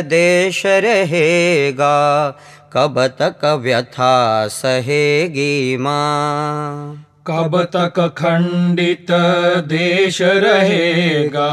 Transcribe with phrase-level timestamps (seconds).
[0.06, 2.28] देश रहेगा?
[2.74, 9.12] कब तक व्यथा सहेगी माँ कब तक खंडित
[9.68, 11.50] देश रहेगा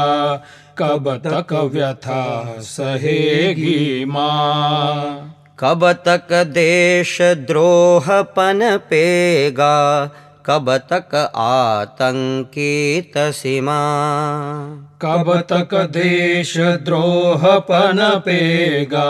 [0.79, 2.21] कब तक व्यथा
[2.61, 9.75] सहेगी माँ कब तक देश द्रोह पनपेगा
[10.45, 13.79] कब तक आतंकित सीमा
[15.01, 16.53] कब तक देश
[16.85, 19.07] द्रोह पनपेगा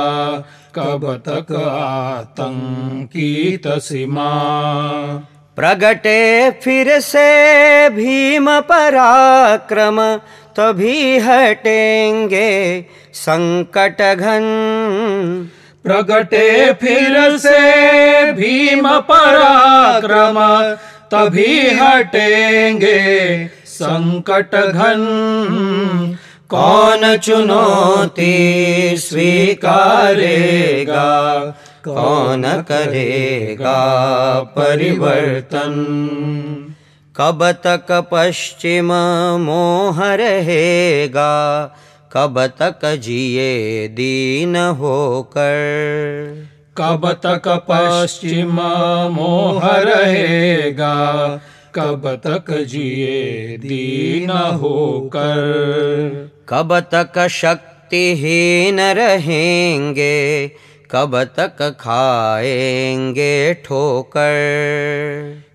[0.78, 4.30] कब तक आतंकित सीमा
[5.58, 6.20] प्रगटे
[6.64, 7.30] फिर से
[7.90, 10.00] भीम पराक्रम
[10.58, 12.50] तभी हटेंगे
[13.16, 14.46] संकट घन
[15.86, 16.48] प्रगटे
[16.82, 17.62] फिर से
[18.34, 20.40] भीम पराक्रम
[21.14, 22.98] तभी हटेंगे
[23.68, 25.04] संकट घन
[26.50, 31.56] कौन चुनौती स्वीकारेगा?
[31.84, 35.76] कौन करेगा परिवर्तन?
[37.16, 38.90] कब तक पश्चिम
[39.40, 41.76] मोह रहेगा?
[42.14, 46.48] कब तक जिए दीन होकर?
[46.78, 48.62] कब तक पश्चिम
[49.12, 51.40] मोह रहेगा?
[51.76, 56.37] कब तक जिए दीन होकर?
[56.50, 60.48] कब तक शक्तिहीन रहेंगे
[60.92, 64.36] कब तक खाएँगे ठोकर।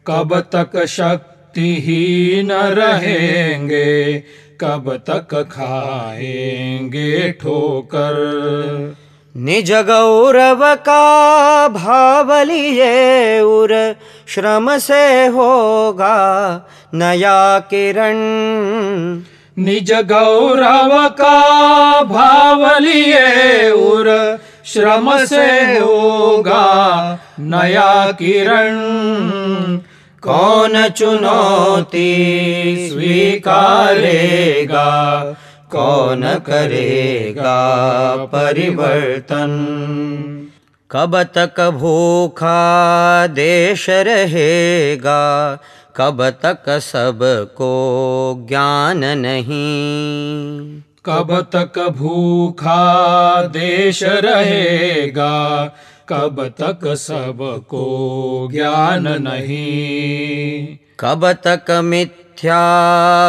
[0.07, 4.19] कब तक शक्तिहीन रहेंगे
[4.61, 8.17] कब तक खाएँगे ठोकर।
[9.37, 13.97] निज गौरव का भाव लिए उर
[14.29, 16.17] श्रम से होगा
[16.95, 18.19] नया किरण।
[19.59, 28.79] निज गौरव का भाव लिए उर श्रम से होगा नया किरण।
[30.23, 32.15] कौन चुनौती
[32.93, 33.67] स्वीकारेगा?
[35.71, 37.75] कौन करेगा
[38.17, 39.69] परिवर्तन?
[40.91, 45.59] कब तक भूखा देश रहेगा?
[45.97, 47.73] कब तक सबको
[48.49, 50.83] ज्ञान नहीं?
[51.05, 55.67] कब तक भूखा देश रहेगा
[56.09, 57.85] कब तक सबको
[58.53, 60.79] ज्ञान नहीं?
[61.01, 62.63] कब तक मिथ्या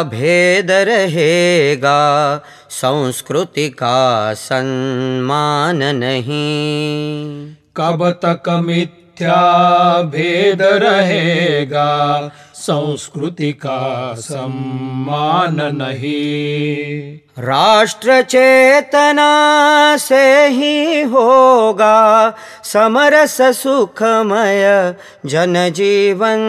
[0.02, 7.54] भेद रहेगा संस्कृति का सम्मान नहीं?
[7.76, 12.30] कब तक मिथ्या भेद रहेगा
[12.64, 22.34] संस्कृति का सम्मान नहीं। राष्ट्र चेतना से ही होगा
[22.64, 24.94] समरस सुखमय
[25.26, 26.40] जनजीवन।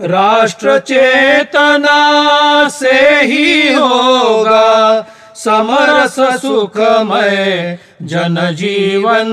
[0.00, 1.98] राष्ट्र चेतना
[2.68, 9.30] से ही होगा समरस सुखमय जनजीवन।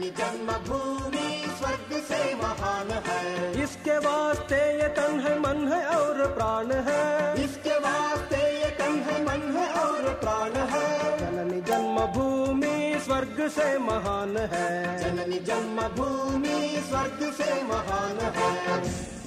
[0.00, 6.72] जननी जन्मभूमि स्वर्ग से महान है। इसके वास्ते ये तन है मन है और प्राण
[6.88, 10.88] है। इसके वास्ते ये तन है मन है और प्राण है।
[11.20, 19.19] जननी जन्मभूमि स्वर्ग से महान है। जननी जन्मभूमि स्वर्ग से महान है।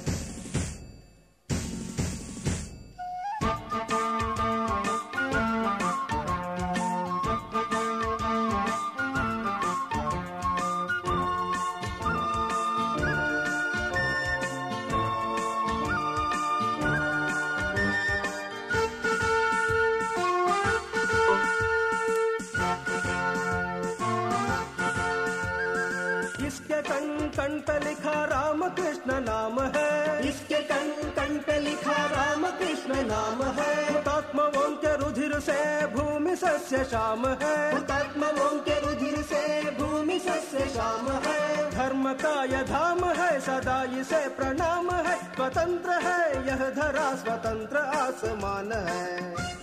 [28.64, 34.96] राम कृष्ण नाम है। इसके कण कण पे लिखा राम कृष्ण नाम है। हुतात्माओं के
[34.98, 39.44] रुधिर से भूमि सस्य शाम है। हुतात्माओं के रुधिर से
[39.80, 46.48] भूमि सस्य शाम है। धर्म का यह धाम है सदा इसे प्रणाम है। स्वतंत्र है
[46.48, 49.63] यह धरा स्वतंत्र आसमान है।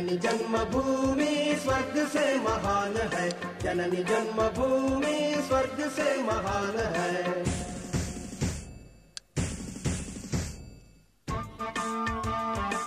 [0.00, 3.28] जननी जन्मभूमि स्वर्ग से महान है।
[3.62, 5.16] जननी जन्मभूमि
[5.48, 7.42] स्वर्ग से महान है।
[12.60, 12.79] इसके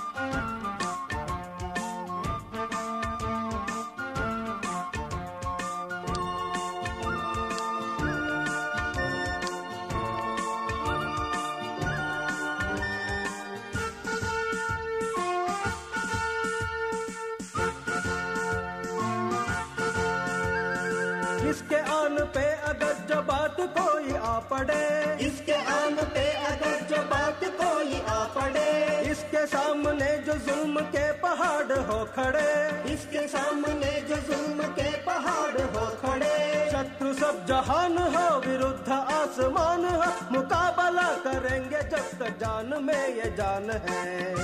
[24.53, 24.83] पड़े।
[25.27, 28.69] इसके आम पे अगर जो बात कोई आ पड़े।
[29.11, 32.51] इसके सामने जो जुल्म के पहाड़ हो खड़े।
[32.93, 36.35] इसके सामने जो जुल्म के पहाड़ हो खड़े।
[36.71, 43.69] शत्रु सब जहान हो विरुद्ध आसमान हो। मुकाबला करेंगे जब तक जान में ये जान
[43.71, 44.35] है।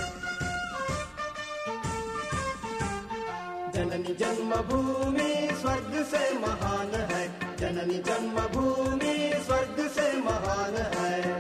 [3.74, 7.24] जननी जन्मभूमि स्वर्ग से महान है।
[7.58, 9.16] जननी जन्मभूमि
[9.46, 9.69] स्वर्ग
[10.78, 11.39] है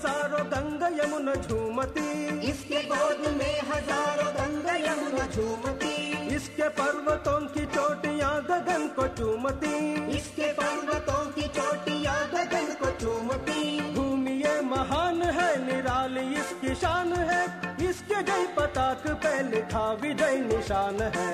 [0.00, 2.02] हज़ारों गंगा यमुना झूमती।
[2.48, 5.92] इसके गोद में हज़ारों गंगा यमुना झूमती।
[6.36, 9.74] इसके पर्वतों की चोटियाँ गगन को चूमती।
[10.16, 17.44] इसके पर्वतों की चोटियाँ गगन को चूमती। भूमि ये महान है निराली इसकी शान है।
[17.90, 21.30] इसके जय पताक पे लिखा विजय निशान है।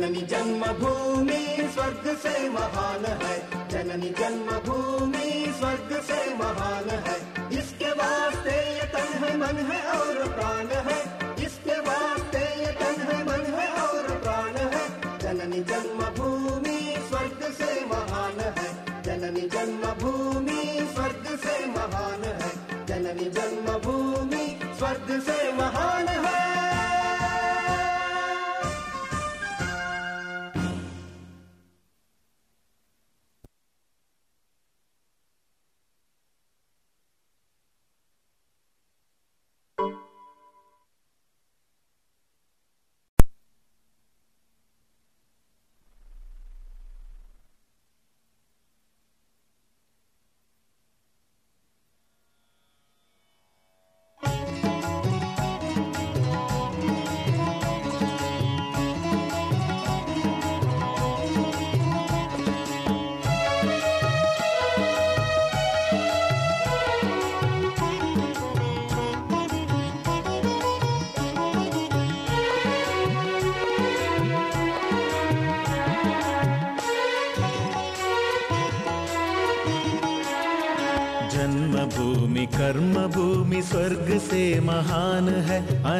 [0.00, 7.16] जननी जन्मभूमि स्वर्ग से महान है। जननी जन्मभूमि स्वर्ग से महान है।
[7.58, 11.00] इसके वास्ते ये तन है, मन है और प्राण है।
[11.44, 18.40] इसके वास्ते ये तन है, मन है और प्राण है। जननी जन्मभूमि स्वर्ग से महान
[18.40, 26.49] है। जननी जन्मभूमि स्वर्ग से महान है। जननी जन्मभूमि स्वर्ग से महान है ಿ।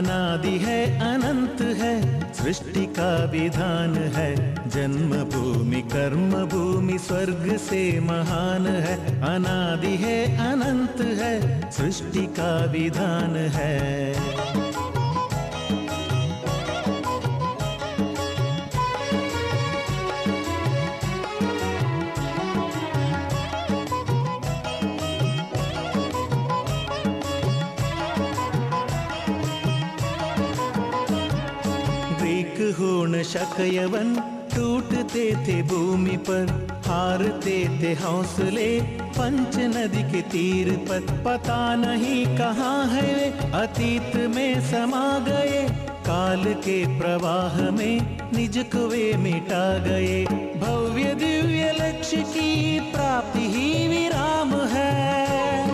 [0.01, 8.67] अनादि है, अनंत है, सृष्टि का विधान है। जन्म भूमि कर्म भूमि स्वर्ग से महान
[8.67, 14.00] है। अनादि है, अनंत है, सृष्टि का विधान है।
[33.31, 34.15] होण शकयवन
[34.55, 42.87] टूटते थे भूमि पर, हारते थे हौसले, पंच नदी के तीर पर। पता नहीं कहाँ
[42.87, 50.25] है अतीत में समा गए। काल के प्रवाह में निज को वे मिटा गए।
[50.57, 55.71] भव्य दिव्य लक्ष्य की प्राप्ति ही विराम है।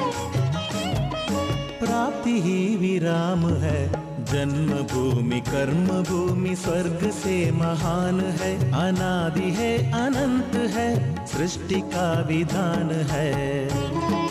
[1.81, 10.57] प्राप्ति ही विराम है। जन्म भूमि कर्म भूमि स्वर्ग से महान है। अनादि है, अनंत
[10.71, 14.26] है, सृष्टि का विधान है।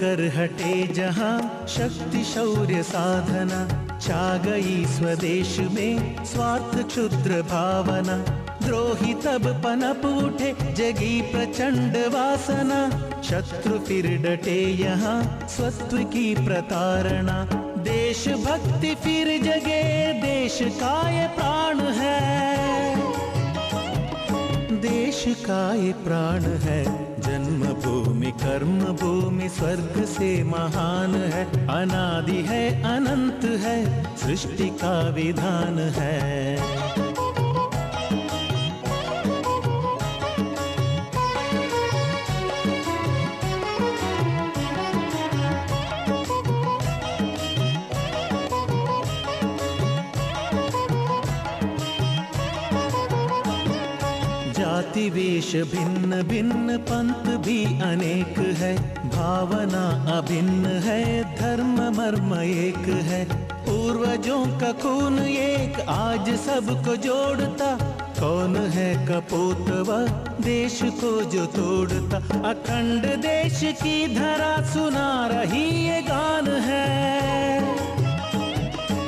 [0.00, 3.60] कर हटे जहाँ शक्ति, शौर्य, साधना
[3.98, 8.16] छा गई स्वदेश में स्वार्थ, क्षुद्र भावना।
[8.66, 12.80] द्रोही तब पनप उठे, जगी प्रचंड वासना।
[13.22, 17.44] शत्रु फिर डटे यहाँ, स्वत्व की प्रतारणा।
[17.82, 22.65] देश भक्ति फिर जगे, देश का ये प्राण है।
[24.76, 26.84] देश का ये प्राण है।
[27.20, 35.78] जन्म भूमि कर्म भूमि स्वर्ग से महान है। अनादि है, अनंत है, सृष्टि का विधान
[35.78, 37.05] है।
[54.96, 63.24] जाति वेश भिन्न भिन्न पंथ भी अनेक है। भावना अभिन्न है, धर्म मर्म एक है।
[63.52, 67.76] पूर्वजों का खून एक, आज सबको जोड़ता।
[68.20, 70.00] कौन है कपोतवा,
[70.40, 72.16] देश को जो तोड़ता।
[72.50, 77.76] अखंड देश की धरा सुना रही ये गान है।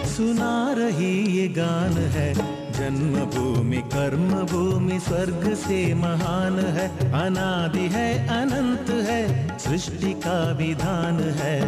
[0.06, 2.57] सुना रही ये गान है।
[2.88, 11.20] जन्म भूमि कर्म भूमि स्वर्ग से महान है। अनादि है, अनंत है, सृष्टि का विधान
[11.20, 11.58] है।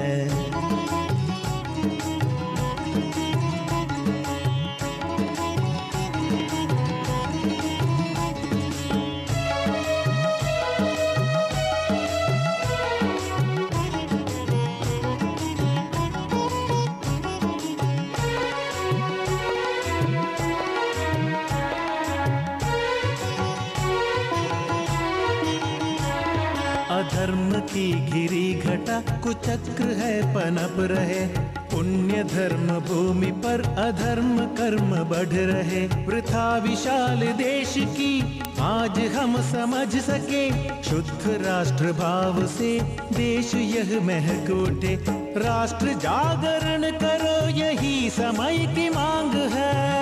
[27.81, 31.27] की घिरी घटा, कुचक्र है, पनप रहे।
[31.71, 39.97] पुण्य धर्म भूमि पर अधर्म कर्म बढ़ रहे। वृथा विशाल देश की आज हम समझ
[39.97, 40.51] सके।
[40.83, 42.81] शुद्ध राष्ट्र भाव से
[43.13, 44.95] देश यह महक उठे।
[45.41, 50.00] राष्ट्र जागरण करो, यही समय की मांग है।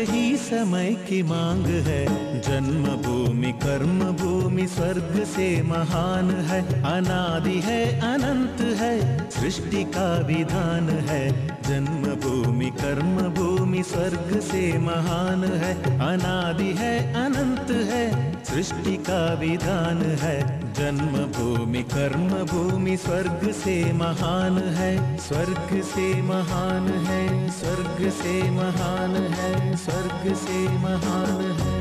[0.00, 2.06] यही समय की मांग है।
[2.40, 10.88] जन्म भूमि कर्म भूमि स्वर्ग से महान है। अनादि है, अनंत है, सृष्टि का विधान
[10.88, 19.34] है। जन्म भूमि कर्म भूमि स्वर्ग से महान है। अनादि है, अनंत है, सृष्टि का
[19.34, 28.10] विधान है। जन्म भूमि कर्म भूमि स्वर्ग से महान है। स्वर्ग से महान है, स्वर्ग
[28.10, 31.78] से महान है स्वर्ग से महान है।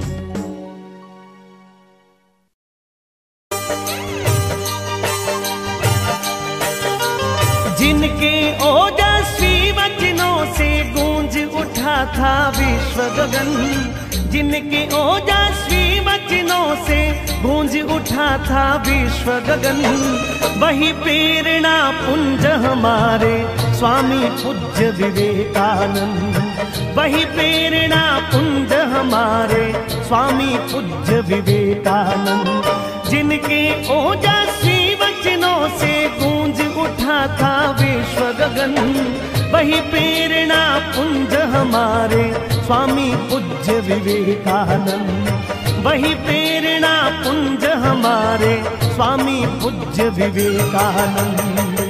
[7.80, 8.34] जिनके
[8.68, 13.54] ओजस्वी वचनों से गूंज उठा था विश्व गगन
[14.32, 17.00] जिनके ओजस्वी वचनों से
[17.44, 19.82] गूंज उठा था विश्व गगन
[20.62, 23.36] वही प्रेरणा पुंज हमारे
[23.80, 26.49] स्वामी पूज्य विवेकानंद।
[26.82, 32.64] वही प्रेरणा पुंज हमारे, स्वामी पूज्य विवेकानंद,
[33.10, 33.62] जिनके
[33.96, 38.76] ओजस्वी वचनों से गूंज उठा था विश्व गगन
[39.54, 45.30] वही प्रेरणा पुंज हमारे, स्वामी पूज्य विवेकानंद।
[45.86, 48.64] वही प्रेरणा पुंज हमारे,
[48.96, 51.89] स्वामी पूज्य विवेकानंद।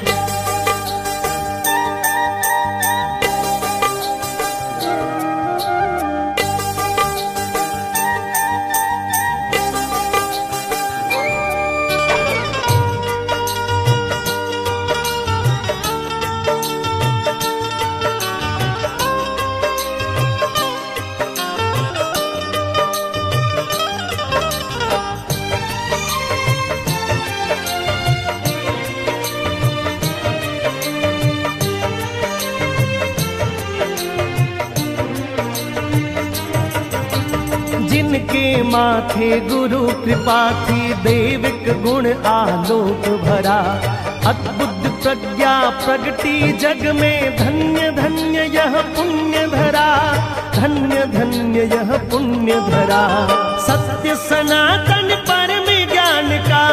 [38.69, 43.81] माथे गुरु कृपा थी, देविक गुण आलोक भरा।
[44.29, 50.13] अद्भुत प्रज्ञा प्रगति जग में धन्य धन्य यह पुण्य धरा।
[50.55, 56.65] धन्य धन्य यह पुण्य धरा। सत्य सनातन परम ज्ञान का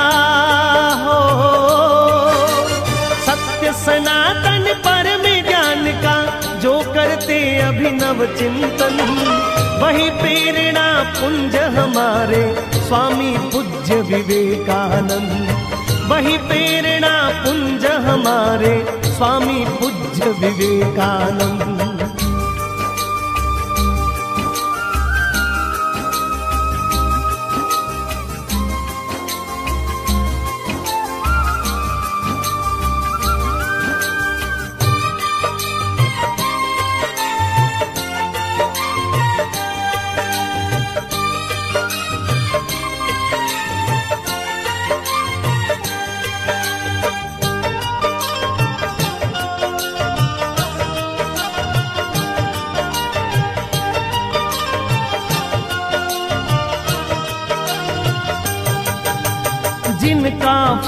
[1.04, 1.36] हो।
[3.26, 4.35] सत्य सनातन
[6.60, 8.96] जो करते अभिनव चिंतन,
[9.82, 10.86] वही प्रेरणा
[11.16, 12.42] पुंज हमारे
[12.88, 15.48] स्वामी पूज्य विवेकानंद।
[16.10, 18.74] वही प्रेरणा पुंज हमारे
[19.10, 21.80] स्वामी पूज्य विवेकानंद।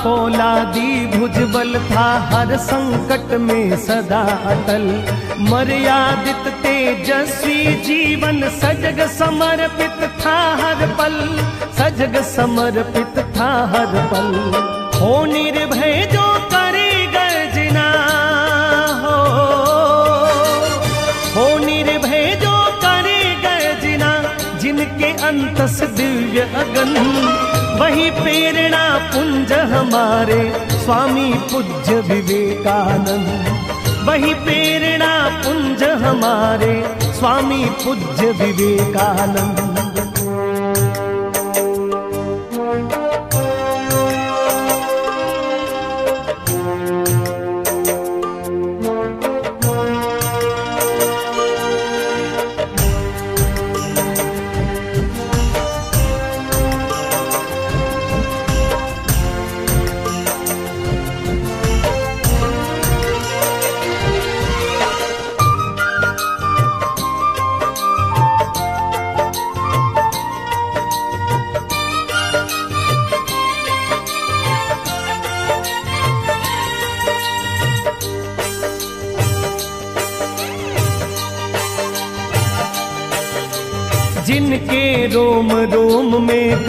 [0.08, 5.04] फौलादी भुजबल था हर संकट में सदा अटल।
[5.40, 11.38] मर्यादित तेजस्वी जीवन सजग समर्पित था हर पल।
[11.78, 14.30] सजग समर्पित था हर पल।
[14.98, 17.88] हो निर्भय जो करे गर्जना,
[19.04, 19.16] हो।
[21.36, 27.08] हो निर्भय जो करे गर्जना, जिनके अंतस दिव्य अगन।
[27.80, 30.40] वही प्रेरणा पुंज हमारे
[30.84, 33.28] स्वामी पूज्य विवेकानंद।
[34.08, 35.12] वही प्रेरणा
[35.44, 36.74] पुंज हमारे
[37.18, 39.77] स्वामी पूज्य विवेकानंद।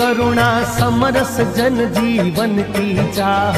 [0.10, 3.58] करुणा समरस जन जीवन की चाह।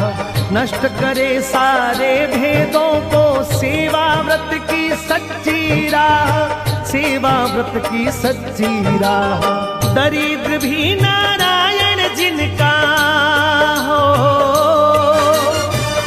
[0.53, 6.31] नष्ट करे सारे भेदों को सेवा व्रत की सच्ची राह।
[6.83, 9.45] सेवा व्रत की सच्ची राह।
[9.93, 12.73] दरिद्र भी नारायण जिनका
[13.87, 14.01] हो।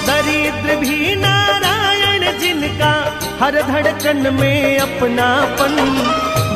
[0.07, 2.93] दरिद्र भी नारायण जिनका
[3.41, 5.77] हर धड़कन में अपनापन।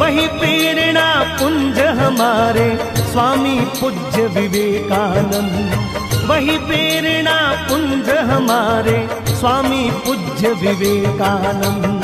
[0.00, 1.08] वही प्रेरणा
[1.40, 2.68] पुंज हमारे
[3.18, 5.72] स्वामी पूज्य विवेकानंद।
[6.30, 7.36] वही प्रेरणा
[7.68, 8.98] पुंज हमारे
[9.34, 11.97] स्वामी पूज्य विवेकानंद।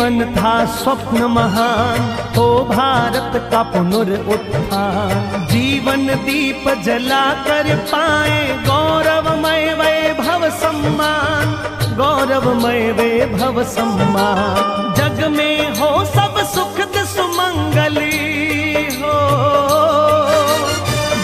[0.00, 2.00] मन था स्वप्न महान
[2.36, 11.52] हो भारत का पुनरुत्थान जीवन दीप जला कर पाए गौरवमय वैभव सम्मान,
[11.96, 18.18] गौरवमय वैभव सम्मान। जग में हो सब सुखद सुमंगली,
[18.96, 19.18] हो।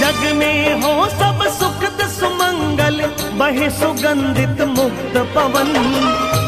[0.01, 3.03] जग में हो सब सुखद सुमंगल,
[3.39, 5.73] बहे सुगंधित मुक्त पवन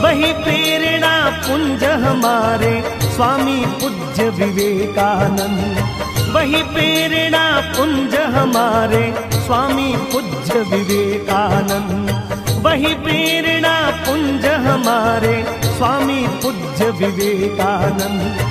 [0.05, 0.98] वही प्रेरणा
[1.31, 2.73] पुंज हमारे
[3.15, 5.79] स्वामी पूज्य विवेकानंद।
[6.35, 7.45] वही प्रेरणा
[7.77, 9.03] पुंज हमारे
[9.47, 12.11] स्वामी पूज्य विवेकानंद।
[12.67, 13.75] वही प्रेरणा
[14.07, 15.37] पुंज हमारे
[15.79, 18.47] स्वामी पूज्य विवेकानंद।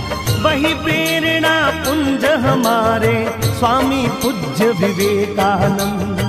[0.46, 3.16] वही प्रेरणा पुंज हमारे
[3.60, 6.27] स्वामी पूज्य विवेकानंद।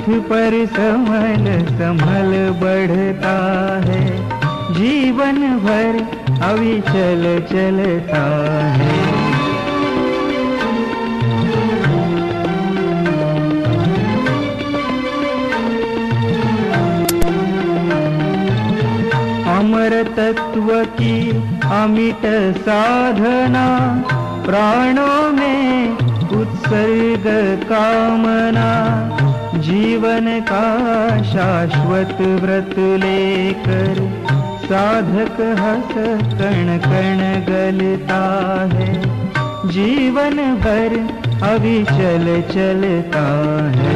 [0.00, 3.34] पथ पर संभल संभल बढ़ता
[3.84, 4.04] है।
[4.74, 5.98] जीवन भर
[6.42, 8.22] अविचल चलता
[8.72, 9.00] है।
[19.58, 21.30] अमर तत्व की
[21.64, 23.68] अमिट साधना,
[24.46, 25.90] प्राणों में
[26.40, 27.24] उत्सर्ग
[27.64, 28.70] कामना।
[29.70, 30.62] जीवन का
[31.24, 33.98] शाश्वत व्रत लेकर
[34.64, 35.92] साधक हस
[36.40, 38.18] कण कण गलता
[38.72, 38.88] है।
[39.68, 40.96] जीवन भर
[41.50, 43.24] अभी चल चलता
[43.76, 43.94] है।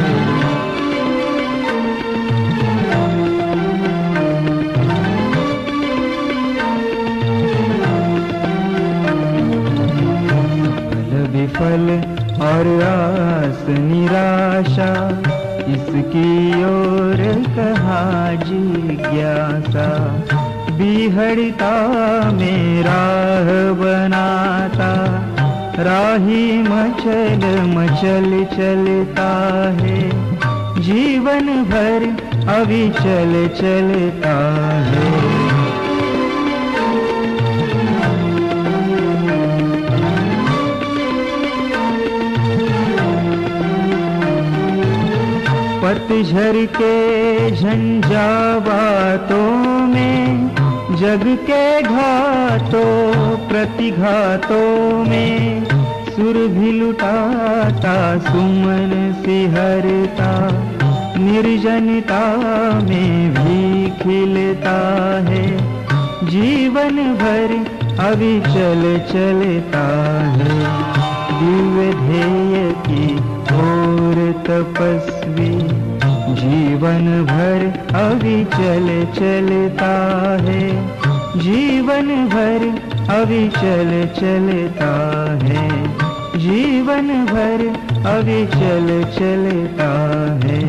[10.30, 11.86] फल विफल
[12.44, 14.90] और आस निराशा
[15.64, 17.20] इसकी ओर
[17.56, 18.00] कहा
[18.40, 19.88] जिज्ञासा,
[20.78, 21.72] बिहड़ता
[22.32, 23.02] मेरा
[23.74, 24.90] बनाता।
[25.82, 29.30] राही मचल मचल चलता
[29.80, 30.00] है,
[30.80, 32.06] जीवन भर
[32.54, 34.36] अभी चल चलता
[34.86, 35.33] है।
[46.04, 50.50] पतझर के झंझावातों में,
[50.96, 55.64] जग के घातों प्रतिघातों में,
[56.16, 60.52] सुर भी लुटाता, सुमन सिहरता,
[61.18, 62.40] निर्जनता
[62.84, 64.78] में भी खिलता
[65.30, 65.56] है।
[66.26, 67.66] जीवन भर
[68.04, 69.86] अभी चल चलता
[70.30, 70.62] है।
[71.40, 75.83] दिव्य ध्येय की ओर तपस्वी
[76.34, 77.60] जीवन भर
[77.98, 79.92] अभी चल चलता
[80.42, 80.86] है।
[81.38, 82.84] जीवन भर
[83.20, 84.90] अभी चल चलता
[85.42, 85.84] है।
[86.38, 87.66] जीवन भर
[88.10, 89.90] अभी चल चलता
[90.44, 90.60] है।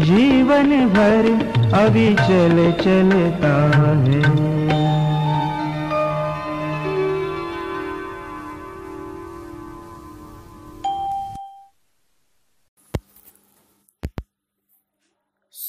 [0.00, 3.54] जीवन भर अभी चल चलता
[3.96, 4.55] है।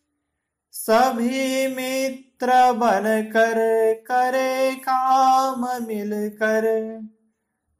[0.72, 7.00] सभी मित्र बनकर करे काम मिलकर।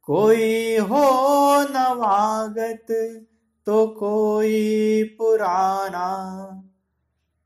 [0.02, 3.26] कोई हो नवागत
[3.66, 6.48] तो कोई पुराना।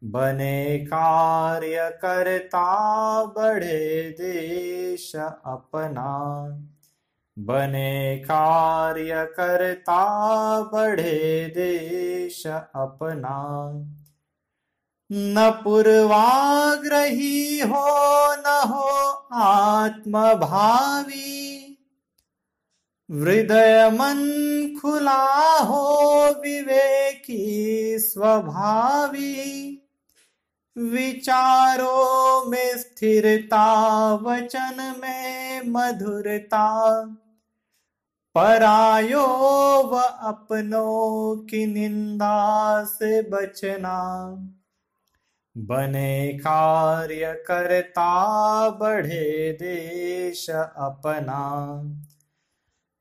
[0.04, 6.18] बने कार्य करता बढ़े देश अपना।
[7.38, 10.04] बने कार्य करता
[10.60, 13.72] बढ़े देश अपना।
[15.12, 17.86] न पूर्वाग्रही हो,
[18.34, 20.26] न हो आत्मभावी।
[23.10, 24.18] हृदय मन
[24.82, 27.56] खुला हो, विवेकी
[27.98, 29.72] स्वभावी।
[30.78, 37.02] विचारों में स्थिरता, वचन में मधुरता।
[38.34, 39.26] परायो
[39.82, 44.32] व अपनों की निंदा से बचना।
[45.56, 51.68] बने कार्य करता, बढ़े देश अपना।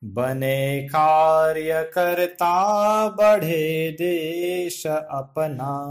[0.04, 5.86] बने कार्य करता, बढ़े देश अपना।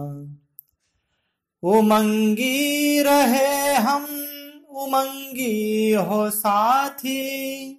[1.65, 4.03] उमंगी रहे हम,
[4.69, 7.71] उमंगी हो साथी।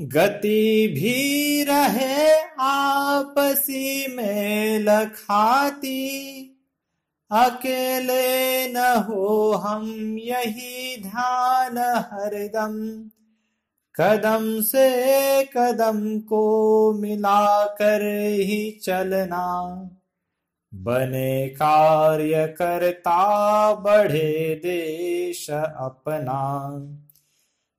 [0.00, 6.10] गति भी रहे आपसी में लखाती
[7.30, 13.08] अकेले न हो हम, यही ध्यान हरदम।
[13.94, 19.90] कदम से कदम को मिलाकर ही चलना।
[20.74, 26.70] बने कार्य करता बढ़े देश अपना।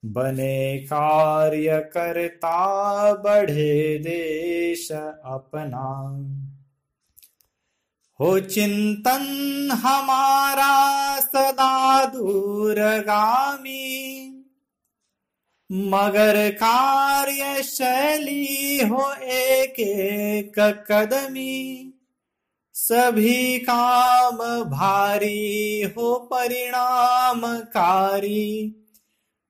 [0.05, 4.91] बने कार्य करता बढ़े देश
[5.25, 6.11] अपना।
[8.19, 13.95] हो चिंतन हमारा सदा दूरगामी।
[15.71, 21.91] मगर कार्य शैली हो एक एक कदमी।
[22.87, 28.75] सभी काम भारी हो परिणामकारी।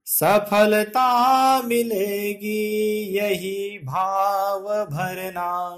[0.06, 5.76] सफलता मिलेगी यही भाव भरना।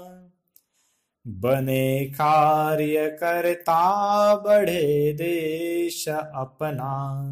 [1.26, 7.24] बने कार्य करता बढ़े देश अपना।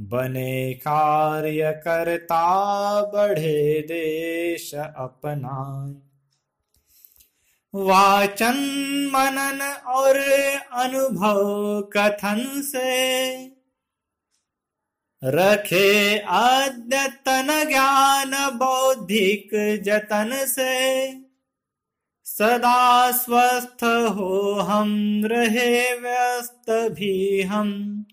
[0.00, 5.94] बने कार्य करता बढ़े देश अपना।
[7.74, 8.54] वाचन
[9.12, 10.18] मनन और
[10.72, 11.42] अनुभव
[11.96, 13.34] कथन से।
[15.24, 19.50] रखे अद्यतन ज्ञान बौद्धिक
[19.82, 21.10] जतन से।
[22.24, 28.04] सदा स्वस्थ हो हम, रहे व्यस्त भी हम।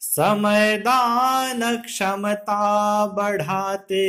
[0.00, 4.06] समय दान क्षमता बढ़ाते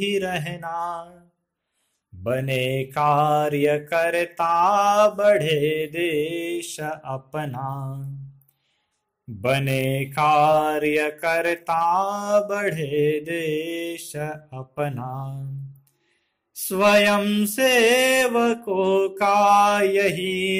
[0.00, 1.10] ही रहना।
[2.24, 8.00] बने कार्य करता बढ़े देश अपना।
[9.30, 14.16] बने कार्य करता बढ़े देश
[14.52, 15.50] अपना।
[16.54, 20.58] स्वयं सेवकों का यही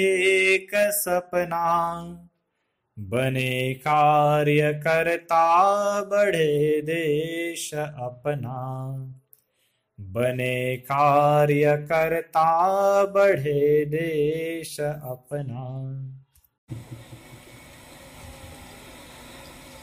[0.55, 2.05] एक सपना।
[2.98, 5.64] बने कार्य करता
[6.05, 8.55] बढ़े देश अपना।
[10.14, 12.46] बने कार्य करता
[13.05, 15.64] बढ़े देश अपना।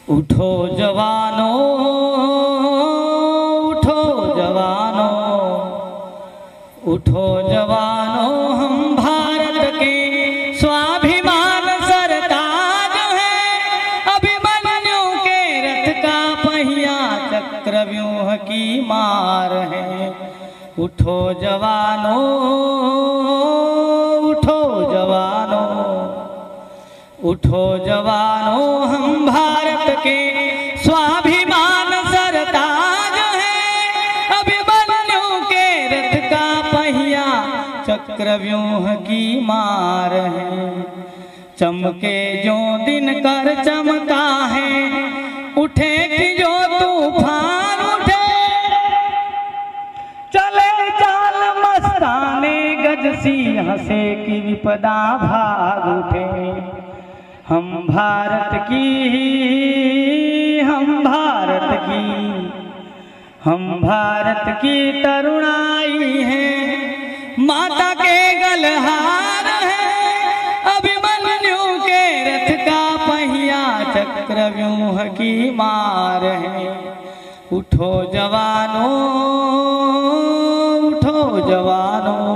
[0.09, 1.57] उठो जवानों
[3.69, 4.03] उठो
[4.37, 5.11] जवानों
[6.93, 8.90] उठो जवानों हम
[27.23, 37.25] उठो जवानों, हम भारत के स्वाभिमान सरताज हैं। अभिमन्यु के रथ का पहिया
[37.87, 40.81] चक्रव्यूह की मार है।
[41.59, 44.91] चमके जो दिन कर चमका है,
[45.57, 48.19] उठे कि जो तूफ़ान उठे।
[50.33, 56.80] चले चाल मस्ताने, गज सिंह से की विपदा भाग उठे।
[57.51, 58.85] हम भारत की
[60.59, 62.05] हम भारत की,
[63.43, 66.47] हम भारत की तरुणाई है।
[67.39, 69.89] माता के गलहार है,
[70.77, 76.75] अभिमन्यु के रथ का पहिया चक्र व्यूह की मार है।
[77.51, 78.95] उठो जवानों
[80.87, 82.27] उठो जवानों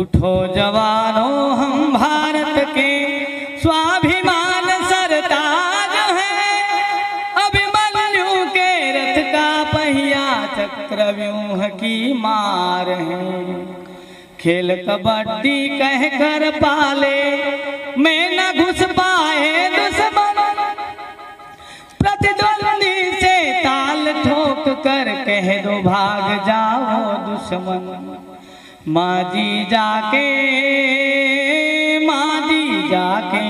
[0.00, 2.23] उठो जवानों, हम भारत
[14.44, 17.18] खेल कबड्डी कह कर पाले,
[17.98, 20.40] में न घुस पाए दुश्मन।
[22.00, 27.84] प्रतिद्वंदी से ताल ठोक कर कह दो, भाग जाओ दुश्मन।
[28.88, 30.26] माँ जी जाके
[32.06, 33.46] माँ जी जाके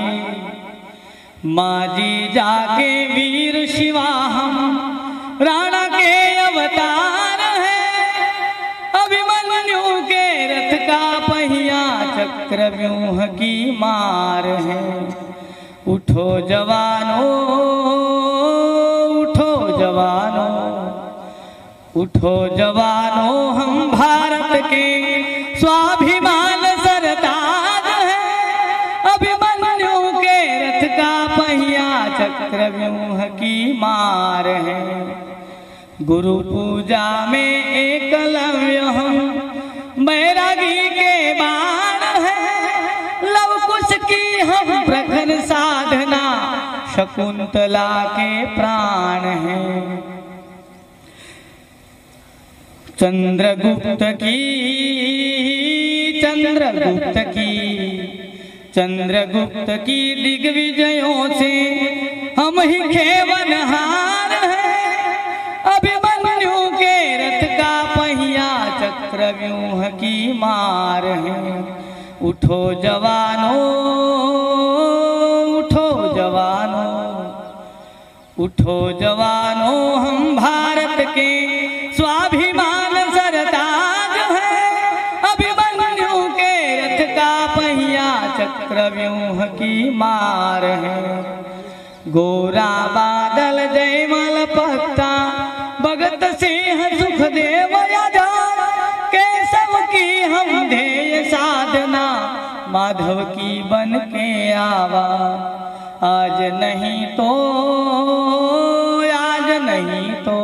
[1.49, 4.55] माँ जी जाके वीर शिवा हम,
[5.41, 7.14] राणा के अवतार
[12.55, 14.83] चक्र व्यूह की मार है।
[15.87, 17.31] उठो जवानों
[19.19, 20.53] उठो जवानों
[22.01, 24.87] उठो जवानों, हम भारत के
[25.59, 34.81] स्वाभिमान सरताज हैं। अभिमन्यु के रथ का पहिया चक्र व्यूह की मार है।
[36.01, 39.17] गुरु पूजा में एकलव्य हम,
[39.99, 40.84] बैरागी
[47.15, 49.99] शकुंतला के प्राण हैं।
[52.99, 54.39] चंद्रगुप्त की
[56.21, 57.51] चंद्रगुप्त की
[58.75, 61.53] चंद्रगुप्त की दिग्विजयों से
[62.39, 65.15] हम ही खेवनहार हैं।
[65.75, 68.49] अभिमन्यु के रथ का पहिया
[68.81, 71.63] चक्र व्यूह की मार है।
[72.21, 74.44] उठो जवानों
[78.37, 89.45] उठो जवानों, हम भारत के स्वाभिमान सरताज हैं। अभिमन्यु के रथ का पहिया चक्र व्यूह
[89.53, 91.01] की मार है।
[92.07, 95.13] गोरा बादल जयमल पत्ता
[95.81, 98.59] भगत सिंह सुखदेव आज़ाद
[99.15, 102.07] केशव की हम ध्येय साधना,
[102.69, 105.07] माधव की बन के आवा।
[106.05, 107.27] आज नहीं तो
[109.11, 110.39] आज नहीं तो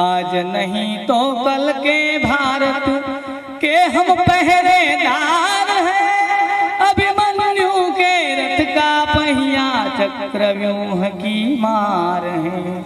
[0.00, 2.84] आज नहीं तो कल के भारत
[3.60, 9.66] के हम पहरेदार हैं। अभिमन्यु के रथ का पहिया
[9.98, 12.84] चक्र व्यूह की मार है।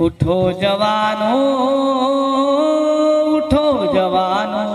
[0.00, 1.42] उठो जवानों
[3.34, 4.68] उठो जवानों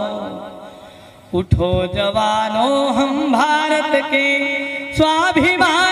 [1.34, 4.28] उठो जवानों, हम भारत के
[4.96, 5.85] स्वाभिमान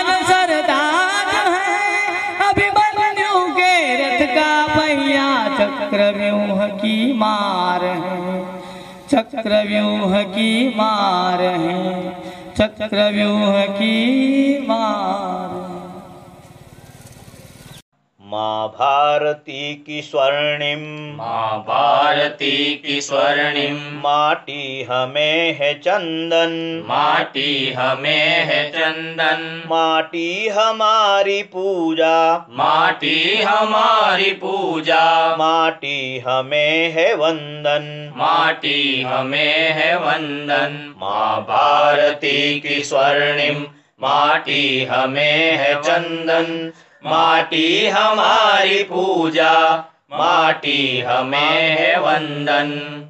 [9.54, 11.74] चक्र व्यूह की मार है
[12.56, 15.63] चक्रव्यूह की मार
[18.34, 28.70] माँ भारती की स्वर्णिम। माँ भारती की स्वर्णिम। माटी हमें है चंदन। माटी हमें है
[28.70, 40.94] चंदन। माटी हमारी पूजा। माटी हमारी पूजा। माटी हमें है वंदन। माटी हमें है वंदन।
[40.98, 43.66] माँ भारती की स्वर्णिम।
[44.02, 46.72] माटी हमें है चंदन।
[47.06, 49.76] माटी हमारी पूजा
[50.12, 53.03] माटी हमें है वंदन।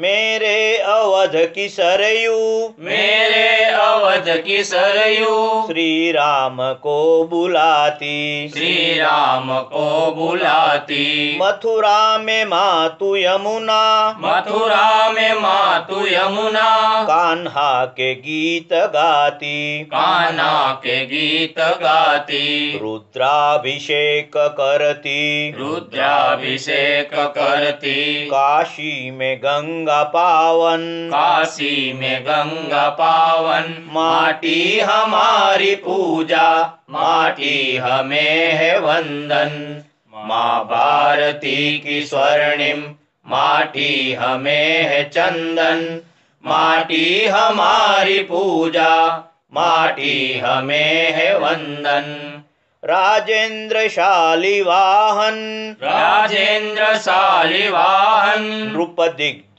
[0.00, 10.14] मेरे अवध की सरयू मेरे अवध की सरयू श्री राम को बुलाती। श्री राम को
[10.18, 21.06] बुलाती। मथुरा में मातु यमुना। मथुरा में मातु यमुना। कान्हा के गीत गाती। कान्हा के
[21.06, 34.80] गीत गाती। रुद्राभिषेक करती। रुद्राभिषेक करती। काशी में गंगा पावन काशी में गंगा पावन माटी
[34.80, 39.82] हमारी पूजा माटी हमें है वंदन।
[40.14, 42.94] माँ भारती की स्वर्णिम
[43.28, 46.00] माटी हमें है चंदन।
[46.46, 49.16] माटी हमारी पूजा
[49.54, 52.42] माटी हमें है वंदन।
[52.84, 55.34] राजेंद्र शालिवाहन
[55.82, 58.96] राजेंद्र शालिवाहन नृप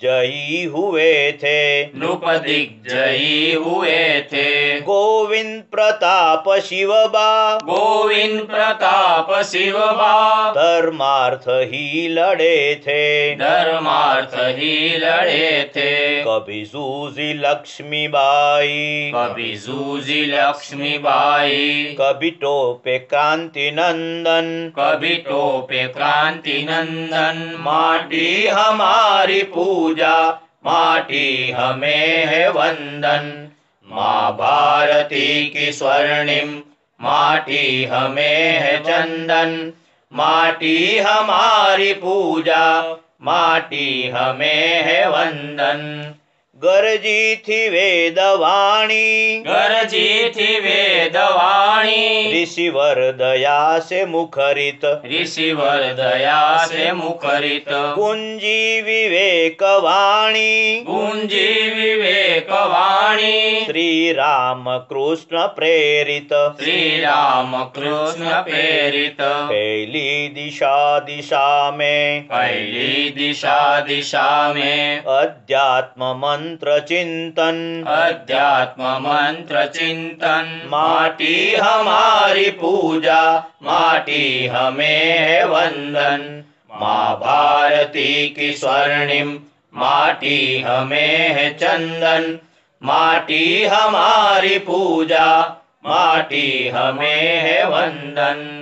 [0.03, 12.07] दिग्जयी हुए थे। नृप दिग्जयी हुए थे। गोविंद प्रताप शिवबा गोविंद प्रताप शिवबा धर्मार्थ ही
[12.07, 23.69] लड़े थे। धर्मार्थ ही लड़े थे। कभी जूझी लक्ष्मीबाई कभी जूझी लक्ष्मीबाई कभी टोपे क्रांति
[23.71, 29.41] नंदन। कभी टोपे क्रांति नंदन। माटी हमारी
[29.89, 30.29] पूजा,
[30.65, 33.49] माटी हमें है वंदन।
[33.87, 36.63] माँ भारती की स्वर्णिम,
[37.01, 39.73] माटी हमें है चंदन।
[40.13, 42.81] माटी हमारी पूजा,
[43.23, 46.13] माटी हमें है वंदन।
[46.57, 51.38] गरजी थी वेदवाणी, गरजी थी वेदवाणी।
[51.83, 64.11] ऋषिवर दया से मुखरित। ऋषिवर दया से मुखरित। कुंजी विवेक वाणी कुंजी विवेक वाणी श्री
[64.11, 75.03] राम कृष्ण प्रेरित। श्री राम कृष्ण प्रेरित। पहली दिशा दिशा में। पहली दिशा दिशा में।
[75.03, 86.43] अध्यात्म मंत्र चिंतन। अध्यात्म मंत्र चिंतन। माटी हमारी पूजा, माटी हमें है वंदन।
[86.81, 89.39] माँ भारती की स्वर्णिम,
[89.75, 92.39] माटी हमें है चंदन।
[92.83, 95.41] माटी हमारी पूजा,
[95.85, 98.58] माटी हमें है वंदन।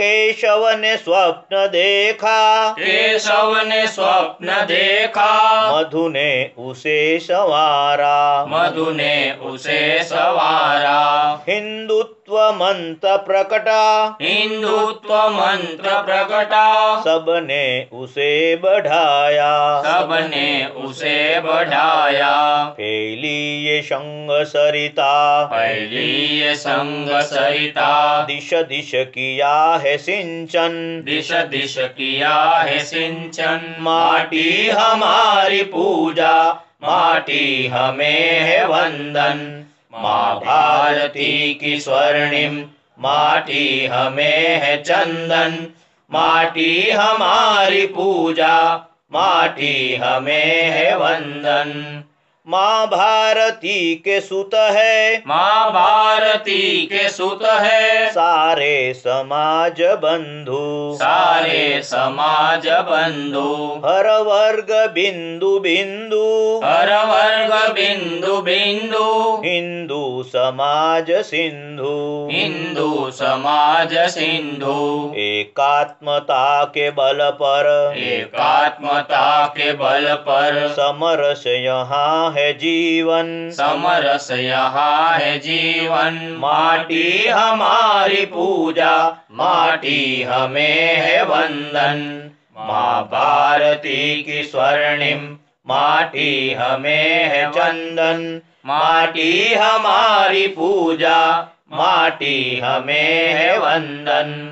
[0.00, 10.02] केशव ने स्वप्न देखा। केशव ने स्वप्न देखा। मधु ने उसे सवारा। मधु ने उसे
[10.02, 23.82] सवारा। हिंदुत्व मंत्र प्रकटा। हिंदुत्व मंत्र प्रकटा। सबने उसे बढ़ाया। सबने उसे बढ़ाया। फैली ये
[23.82, 32.84] संग सरिता पहली ये संग सरिता दिश दिश किया है सिंचन। दिश दिश किया है
[32.84, 39.64] सिंचन। माटी हमारी पूजा माटी हमें है वंदन।
[39.94, 42.64] माँ भारती की स्वर्णिम
[43.00, 45.66] माटी हमें है चंदन।
[46.12, 48.74] माटी हमारी पूजा
[49.12, 52.03] माटी हमें है वंदन।
[52.48, 62.66] माँ भारती के सुत है। माँ भारती के सुत है। सारे समाज बंधु। सारे समाज
[62.66, 75.12] बंधु। हर वर्ग बिंदु बिंदु। हर वर्ग बिंदु बिंदु। हिंदू समाज सिंधु। हिंदू समाज सिंधु।
[75.16, 85.38] एकात्मता के बल पर। एकात्मता के बल पर। समरस यहाँ है जीवन। समरस यहाँ है
[85.38, 97.50] जीवन। माटी हमारी पूजा माटी हमें है वंदन। माँ भारती की स्वर्णिम माटी हमें है
[97.50, 104.43] चंदन। माटी हमारी पूजा माटी हमें है वंदन।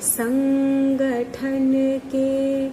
[0.00, 1.72] संगठन
[2.12, 2.66] के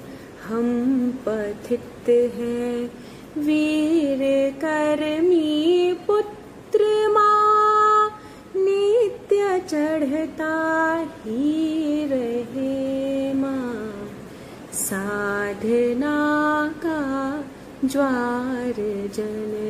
[0.48, 2.92] हम पथित हैं।
[3.38, 8.10] वीर कर्मी पुत्र माँ,
[8.56, 10.54] नित्य चढ़ता
[11.26, 14.08] ही रहे माँ।
[14.74, 16.18] साधना
[16.78, 17.00] का
[17.88, 18.74] ज्वार
[19.16, 19.63] जन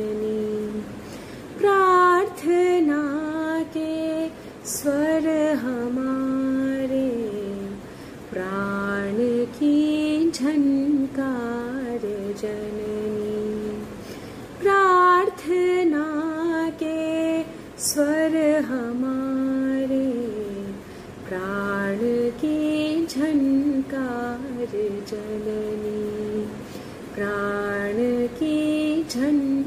[25.14, 26.40] जननी
[27.14, 27.98] प्राण
[28.38, 28.56] की
[29.10, 29.63] झंड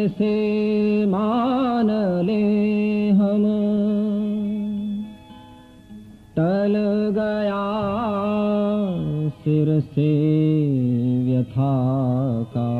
[0.00, 1.86] कैसे मान
[2.26, 3.42] ले हम।
[6.36, 6.74] टल
[7.10, 7.66] गया
[9.30, 10.10] सिर से
[11.24, 11.92] व्यथा
[12.42, 12.70] का।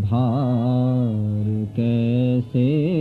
[0.00, 2.91] भार कैसे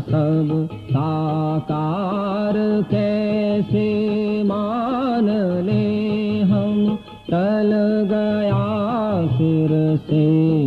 [0.00, 2.52] सब साकार
[2.90, 5.28] कैसे मान
[5.64, 6.98] ले हम?
[7.30, 7.70] चल
[8.10, 8.64] गया
[9.26, 10.63] सिर से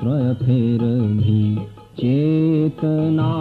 [0.00, 0.80] स्वातंत्र फिर
[1.16, 1.54] भी
[1.98, 3.32] चेतना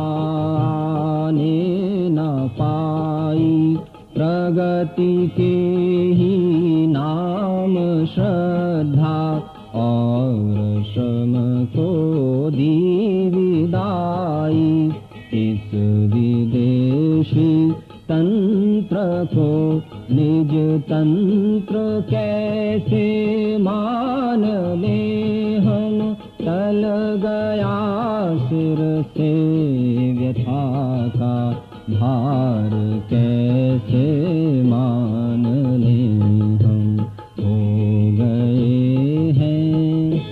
[2.58, 3.76] पाई
[4.16, 5.54] प्रगति के
[6.14, 7.76] ही नाम
[8.06, 9.18] श्रद्धा
[9.76, 11.34] और श्रम
[11.76, 11.90] को
[12.52, 12.70] दी
[13.30, 14.88] विदाई
[15.42, 15.74] इस
[16.14, 17.72] विदेशी
[18.12, 19.04] तंत्र
[19.36, 19.52] को
[20.16, 20.54] निज
[20.90, 23.06] तंत्र कैसे
[23.58, 24.44] मान
[24.82, 25.05] ले
[26.46, 26.82] टल
[27.24, 27.76] गया
[28.38, 29.32] सिर से
[30.14, 31.52] व्यथा का
[31.90, 32.70] भार,
[33.10, 35.46] कैसे मान
[35.78, 36.06] ले
[36.66, 36.98] हम?
[37.40, 37.56] हो
[38.12, 40.26] गए हैं।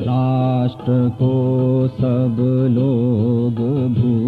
[0.00, 1.32] राष्ट्र को
[1.88, 2.36] सब
[2.70, 3.54] लोग
[3.94, 4.19] भूले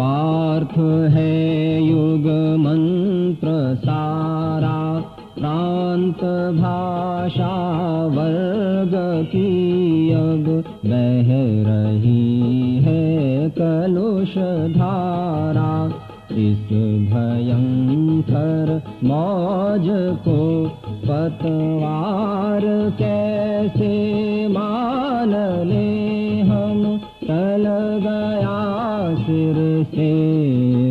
[0.00, 0.78] स्वार्थ
[1.12, 2.26] है युग
[2.58, 5.00] मंत्र सारा।
[5.38, 6.24] प्रांत
[6.60, 11.28] भाषा वर्ग की अब बह
[11.70, 14.38] रही है कलुष
[14.74, 15.86] धारा।
[16.32, 16.66] इस
[17.12, 20.68] भयंकर मौज को
[21.04, 24.08] पतवार कैसे
[24.48, 25.30] मान
[25.68, 26.09] ले?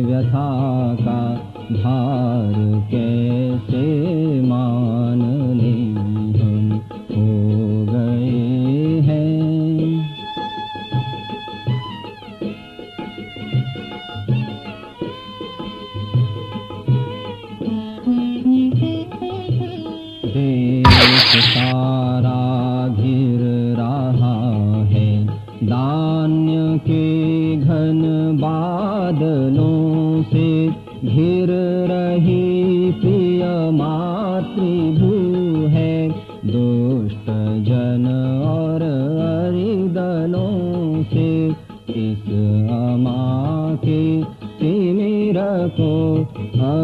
[0.06, 0.48] व्यथा
[1.00, 1.20] का
[1.72, 2.54] भार
[2.90, 3.19] कैसे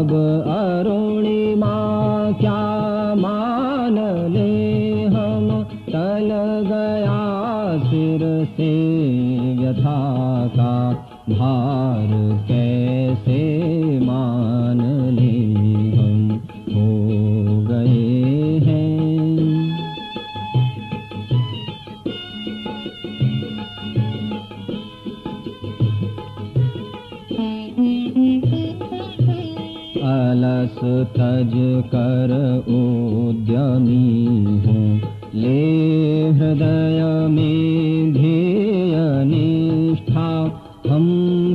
[0.07, 0.76] अब अरुणिमा
[31.37, 34.25] तज कर उद्यमी
[34.67, 35.01] हूँ।
[35.35, 35.79] ले
[36.29, 41.05] हृदय में ध्येय निष्ठा, हम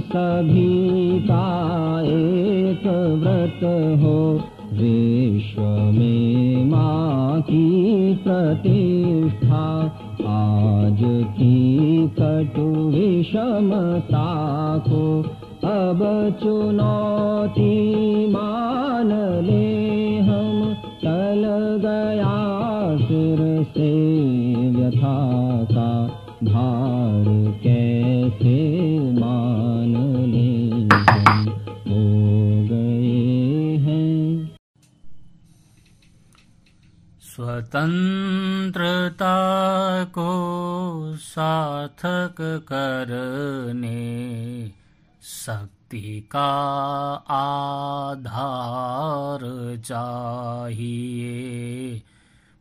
[0.00, 2.86] सभी का एक
[3.22, 3.64] व्रत
[4.02, 4.40] हो।
[4.72, 5.62] विश्व
[5.98, 9.84] में माँ की प्रतिष्ठा,
[10.26, 10.98] आज
[11.38, 11.78] की
[12.20, 14.28] कटु विषमता
[14.78, 15.22] को
[15.64, 19.12] अब चुनौती मान
[19.44, 23.90] ले हम। चल गया सिर से
[24.70, 26.06] व्यथा का
[26.44, 27.24] भार
[27.62, 28.58] कैसे
[29.20, 31.48] मान ले हम?
[31.88, 32.04] हो
[32.68, 34.56] गए हैं।
[37.20, 39.38] स्वतंत्रता
[40.04, 40.30] को
[41.16, 44.81] सार्थक करने
[45.22, 46.48] शक्ति का
[47.30, 49.40] आधार
[49.84, 52.02] चाहिए।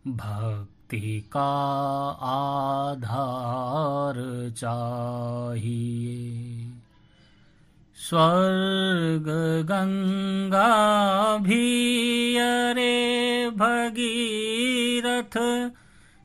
[0.07, 1.51] भक्ति का
[2.21, 6.71] आधार चाहिए।
[8.09, 15.37] स्वर्ग गंगा भी अरे भगीरथ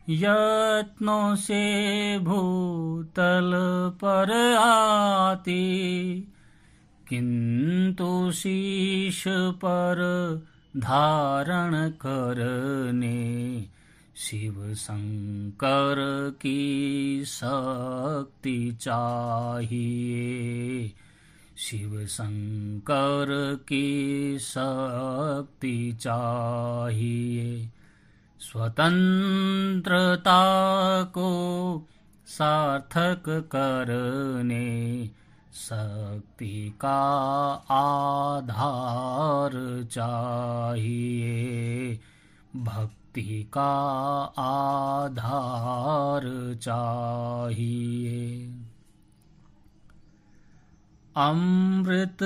[0.09, 3.53] यत्नों से भूतल
[3.95, 6.25] पर आती,
[7.09, 9.97] किंतु शीश पर
[10.77, 13.65] धारण करने
[14.17, 20.93] शिव शंकर की शक्ति चाहिए।
[21.57, 27.76] शिव शंकर की शक्ति चाहिए।
[28.57, 30.43] स्वतंत्रता
[31.03, 31.31] को
[32.27, 35.11] सार्थक करने
[35.55, 36.99] शक्ति का
[37.71, 39.53] आधार
[39.91, 42.01] चाहिए।
[42.57, 43.73] भक्ति का
[44.39, 46.23] आधार
[46.63, 48.53] चाहिए।
[51.17, 52.19] अमृत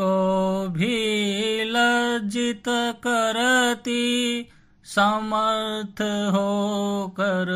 [0.00, 2.64] को भी लज्जित
[3.06, 4.46] करती
[4.90, 6.02] समर्थ
[6.34, 7.46] होकर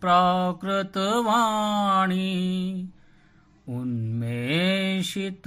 [0.00, 2.88] प्राकृत वाणी
[3.68, 5.42] उन्मेषित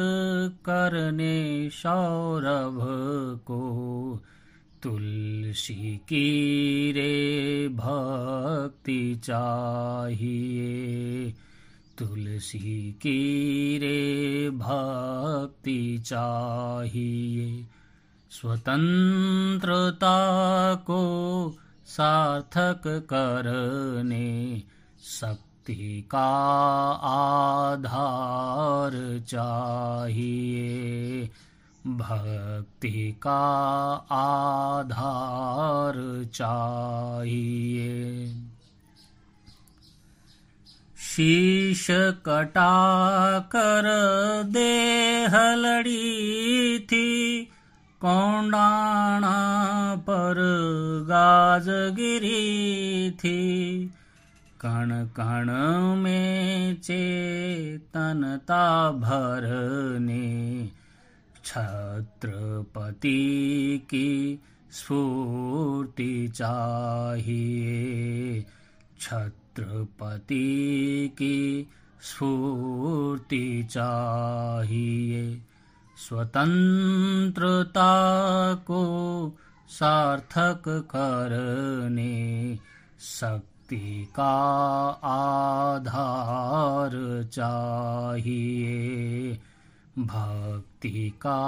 [0.66, 2.80] करने सौरभ
[3.46, 4.20] को
[4.84, 10.36] तुलसी की रे भक्ति चाहिए।
[11.98, 17.66] तुलसी की रे भक्ति चाहिए।
[18.32, 20.18] स्वतंत्रता
[20.76, 21.56] को
[21.86, 24.64] सार्थक करने,
[25.04, 26.28] शक्ति का
[27.04, 31.30] आधार चाहिए।
[31.88, 33.40] भक्ति का
[34.12, 35.94] आधार
[36.34, 38.36] चाहिए।
[41.00, 41.88] शीश
[42.26, 43.84] कटा कर
[44.46, 47.50] देह लड़ी थी
[48.02, 50.36] कौंडाणा पर
[51.10, 53.92] गाज गिरी थी।
[54.66, 60.70] कण कण में चेतनता भरने,
[61.46, 63.18] छत्रपति
[63.86, 64.40] की
[64.72, 68.46] स्फूर्ति चाहिए।
[69.00, 71.68] छत्रपति की
[72.02, 75.42] स्फूर्ति चाहिए।
[75.98, 77.92] स्वतंत्रता
[78.54, 78.82] को
[79.70, 82.58] सार्थक करने
[83.00, 84.36] शक्ति का
[85.04, 86.92] आधार
[87.34, 88.68] चाहिए।
[90.00, 91.40] भक्ति का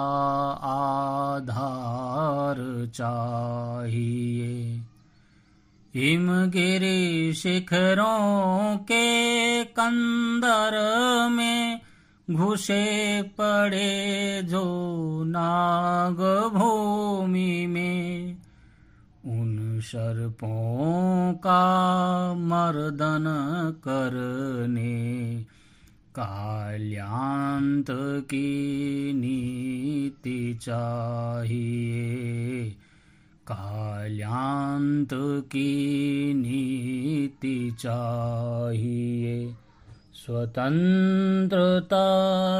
[0.64, 2.56] आधार
[2.96, 4.82] चाहिए।
[5.96, 10.72] हिमगिरी शिखरों के कंदर
[11.32, 11.82] में
[12.32, 14.64] घुसे पड़े जो
[15.24, 16.18] नाग
[16.54, 18.38] भूमि में।
[19.26, 21.70] उन सर्पों का
[22.34, 23.26] मर्दन
[23.80, 25.46] करने।
[26.16, 27.86] काल्यांत
[28.20, 31.60] की नीति चाहिए।
[33.48, 35.10] काल्यांत
[35.52, 39.56] की नीति चाहिए।
[40.26, 42.08] स्वतंत्रता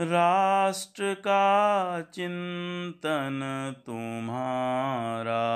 [0.00, 5.46] राष्ट्र का चिंतन तुम्हारा।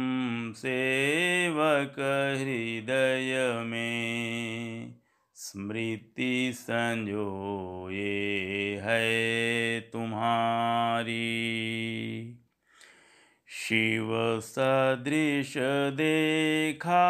[0.54, 1.96] सेवक
[2.40, 4.94] हृदय में
[5.36, 8.10] स्मृति संजोए
[8.84, 11.22] है तुम्हारी।
[13.70, 15.54] शिव सदृश
[15.94, 17.06] देखा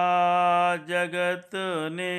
[0.75, 1.49] जगत
[1.91, 2.15] ने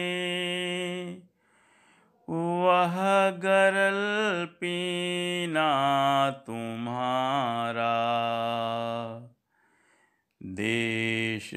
[2.29, 2.97] वह
[3.31, 5.71] गरल पीना
[6.31, 7.95] तुम्हारा।
[10.43, 11.51] देश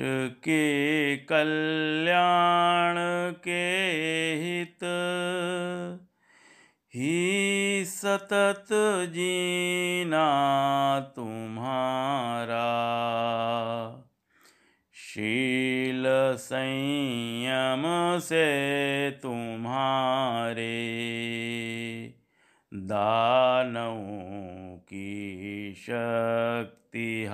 [0.44, 2.96] के कल्याण
[3.32, 3.80] के
[4.36, 4.84] हित
[6.96, 8.68] ही सतत
[9.10, 10.26] जीना
[11.16, 12.70] तुम्हारा।
[14.94, 16.04] शील
[16.36, 17.84] संयम
[18.20, 20.70] से तुम्हारे
[22.74, 24.00] दानों
[24.78, 27.26] की शक्ति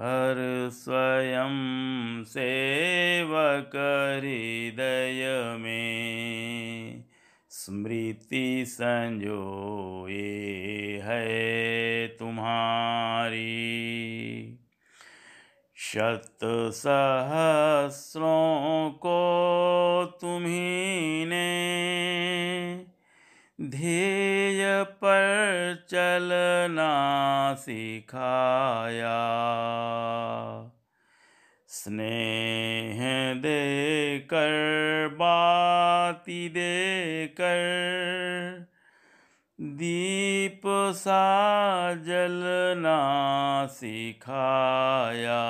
[0.00, 3.70] हारी स्वयं सेवक
[4.22, 7.04] हृदय में
[7.50, 13.68] स्मृति संजोए है तुम्हारी।
[15.76, 21.24] शत सहस्रों को तुम्ही
[23.62, 26.90] ध्येय पर चलना
[27.54, 29.18] सिखाया।
[31.68, 34.50] स्नेह देकर
[35.12, 37.60] बाती देकर
[39.60, 40.60] दीप
[40.94, 42.98] सा जलना
[43.66, 45.40] सिखाया।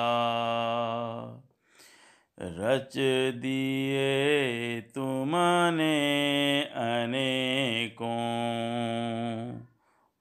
[2.42, 2.92] रच
[3.34, 8.06] दिए तुमने अनेकों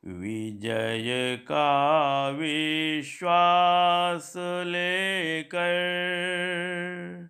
[0.05, 4.33] विजय का विश्वास
[4.67, 7.28] लेकर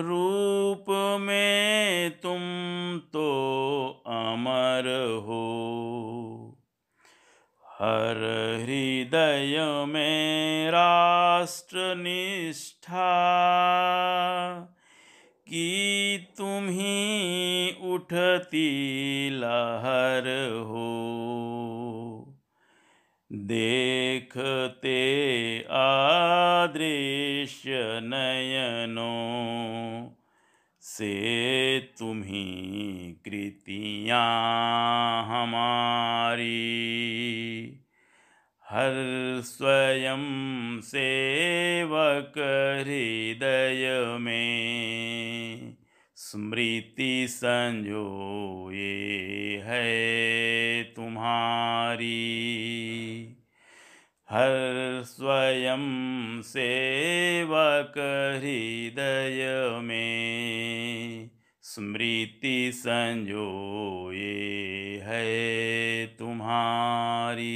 [0.00, 0.84] रूप
[1.20, 2.40] में तुम
[2.98, 3.28] तो
[4.06, 4.84] अमर
[5.26, 6.31] हो।
[7.82, 8.18] हर
[8.60, 13.10] हृदय में राष्ट्र निष्ठा
[15.48, 20.28] की तुम ही उठती लहर
[20.66, 20.88] हो।
[23.32, 24.98] देखते
[25.70, 30.11] आदृश्य नयनों
[30.92, 32.44] से तुम्ही
[33.24, 34.22] कृतियाँ
[35.24, 36.52] हमारी।
[38.70, 38.92] हर
[39.44, 40.22] स्वयं
[40.80, 42.32] सेवक
[42.86, 45.76] हृदय में
[46.16, 48.76] स्मृति संजोए
[49.64, 52.22] है तुम्हारी।
[54.32, 57.92] हर स्वयं सेवक
[58.42, 61.30] हृदय में
[61.62, 64.16] स्मृति संजोए
[65.04, 67.52] है तुम्हारी।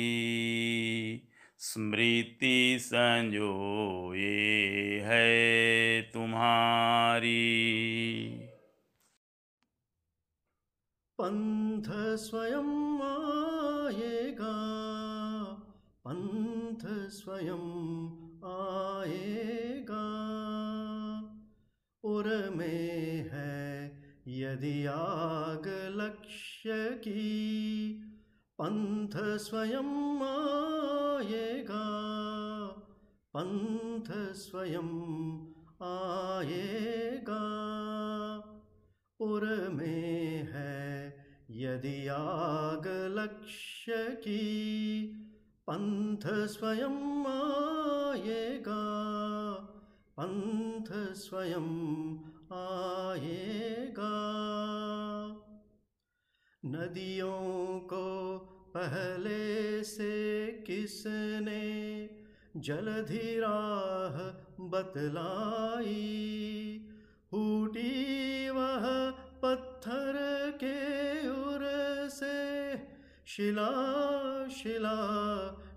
[1.58, 4.20] स्मृति संजोए
[5.04, 7.52] है तुम्हारी।
[11.20, 12.96] पंथ स्वयं
[17.16, 17.64] स्वयं
[18.44, 20.06] आएगा।
[22.04, 25.62] उर में है यदि आग
[25.96, 27.38] लक्ष्य की,
[28.58, 29.90] पंथ स्वयं
[30.22, 31.86] आएगा।
[33.36, 34.90] पंथ स्वयं
[35.82, 37.42] आएगा।
[39.20, 41.16] उर में है
[41.50, 42.82] यदि आग
[43.18, 44.46] लक्ष्य की
[45.70, 48.82] पंथ स्वयं आएगा
[50.20, 51.66] पंथ स्वयं
[52.52, 54.12] आएगा
[56.66, 58.38] नदियों को
[58.76, 62.10] पहले से किसने
[62.56, 64.16] जलधि राह
[64.64, 66.02] बतलाई?
[67.30, 69.10] फूटी वह
[69.42, 70.14] पत्थर
[70.64, 71.60] के उर
[72.08, 72.65] से
[73.26, 74.96] शिला शिला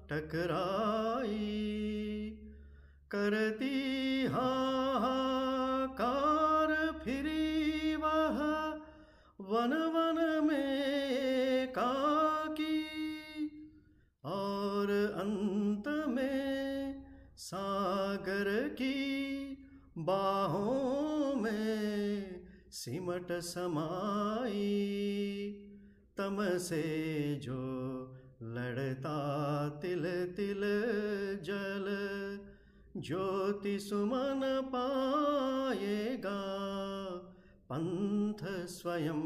[0.10, 1.70] टकराई।
[3.12, 8.40] करती हाहाकार, फिरी वह
[9.40, 12.86] वन वन में काकी।
[14.24, 17.06] और अंत में
[17.38, 19.58] सागर की
[19.98, 22.42] बाहों में
[22.72, 24.96] सिमट समाई।
[26.20, 26.84] तम से
[27.44, 27.60] जो
[28.44, 30.04] लड़ता तिल
[30.38, 30.62] तिल
[31.44, 31.86] जल,
[32.98, 34.42] ज्योति सुमन
[34.76, 36.42] पाएगा,
[37.72, 39.22] पंथ स्वयं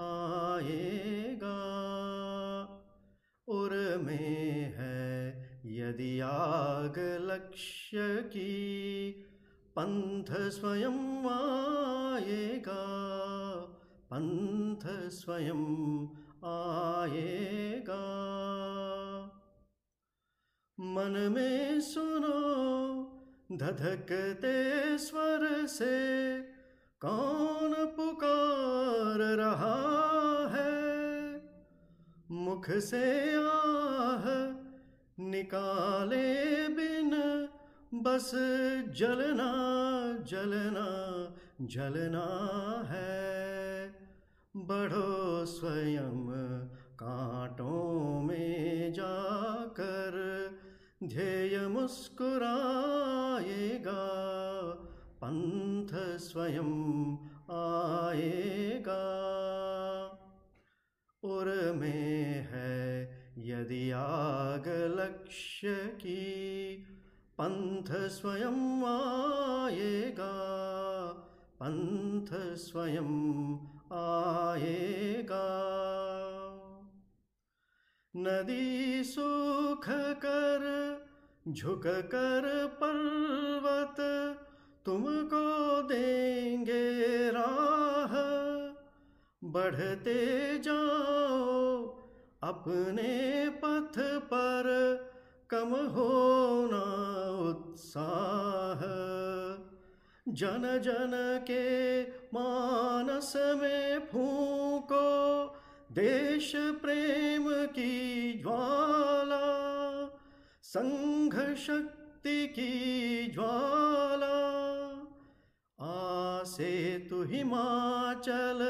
[0.00, 1.58] आएगा।
[3.48, 5.30] उर में है
[5.66, 6.94] यदि आग
[7.30, 9.10] लक्ष्य की,
[9.78, 12.82] पंथ स्वयं आएगा।
[14.12, 15.62] पंथ स्वयं
[16.44, 18.04] आएगा
[20.80, 22.36] मन में सुनो
[23.52, 25.96] धधकते स्वर से
[27.00, 29.76] कौन पुकार रहा
[30.54, 30.76] है?
[32.30, 34.24] मुख से आह
[35.24, 37.12] निकाले बिन,
[37.94, 38.30] बस
[38.96, 39.50] जलना
[40.26, 40.88] जलना
[41.62, 42.26] जलना
[42.88, 43.55] है।
[44.56, 46.26] बढ़ो स्वयं
[46.94, 50.14] कांटों में जाकर,
[51.04, 52.40] ध्येय मुस्कुराएगा,
[55.24, 57.12] पंथ स्वयं
[57.50, 59.02] आएगा।
[61.22, 63.02] उर में है
[63.38, 66.76] यदि आग लक्ष्य की,
[67.38, 70.32] पंथ स्वयं आएगा,
[71.62, 73.58] पंथ स्वयं
[73.92, 75.46] आएगा।
[78.16, 79.84] नदी सूख
[80.24, 80.62] कर,
[81.48, 83.96] झुक कर पर्वत
[84.86, 88.16] तुमको देंगे राह।
[89.44, 91.86] बढ़ते जाओ
[92.42, 94.66] अपने पथ पर,
[95.50, 96.82] कम होना
[97.50, 98.80] उत्साह।
[100.28, 102.02] जन जन के
[102.38, 105.46] मानस में फूको,
[105.92, 109.46] देश प्रेम की ज्वाला,
[110.62, 112.70] संघ शक्ति की
[113.34, 114.36] ज्वाला।
[115.80, 118.60] आसे तु हिमाचल,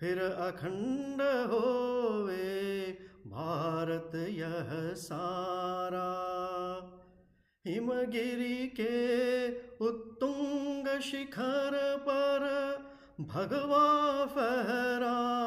[0.00, 2.90] फिर अखंड होवे,
[3.26, 6.08] भारत यह सारा।
[7.66, 9.48] हिमगिरी के
[9.84, 12.42] उत्तुंग शिखर पर
[13.20, 15.38] भगवा फहराएगा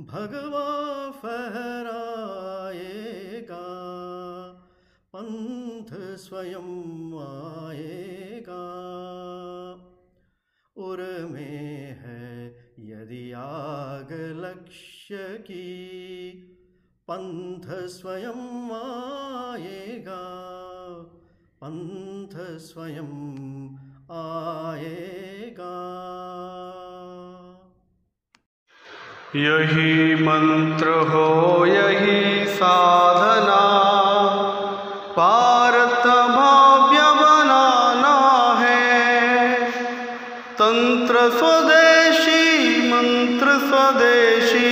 [0.00, 1.96] भगवा फहराएगा,
[5.12, 6.70] पंथ स्वयं
[7.20, 8.62] आएगा।
[10.76, 12.46] उर में है
[12.78, 16.30] यदि आग लक्ष्य की,
[17.10, 20.22] पंथ स्वयं आएगा,
[21.60, 23.10] पंथ स्वयं
[24.12, 25.76] आएगा।
[29.36, 33.60] यही मंत्र हो, यही साधना
[35.16, 38.16] पारत भाव्य बनाना
[38.58, 39.54] है।
[40.52, 42.42] तंत्र स्वदेशी,
[42.92, 44.70] मंत्र स्वदेशी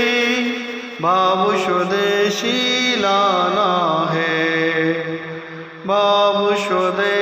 [1.03, 4.95] भाव स्वदेशी लाना है।
[5.86, 7.18] भाव स्वदेशी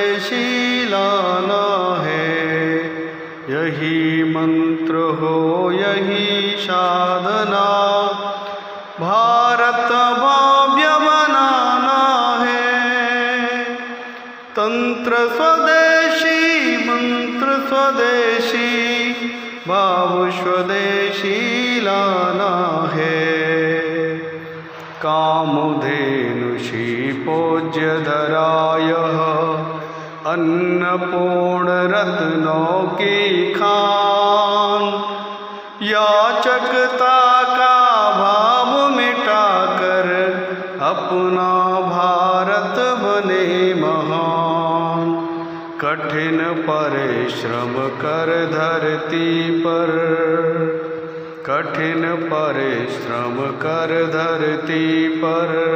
[27.27, 28.93] शीपोज्यधराय
[30.33, 34.83] अन्नपूर्णरत्नों की खान
[35.83, 40.09] याचकता का भाव मिटाकर
[40.83, 45.27] अपना भारत बने महान।
[45.81, 49.91] कठिन परिश्रम कर धरती पर।
[51.47, 55.76] कठिन परिश्रम कर धरती पर।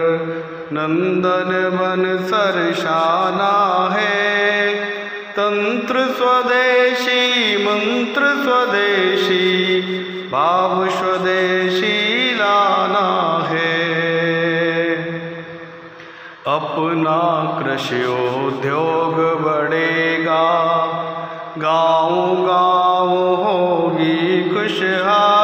[0.73, 3.55] नंदन बन सरशाना
[3.97, 4.75] है।
[5.33, 9.81] तंत्र स्वदेशी, मंत्र स्वदेशी,
[10.33, 13.09] भाव स्वदेशी लाना
[13.49, 13.81] है।
[16.47, 17.21] अपना
[17.59, 18.05] कृषि
[18.47, 20.47] उद्योग बढ़ेगा
[21.59, 25.40] गाँव गाँव होगी खुशहाली।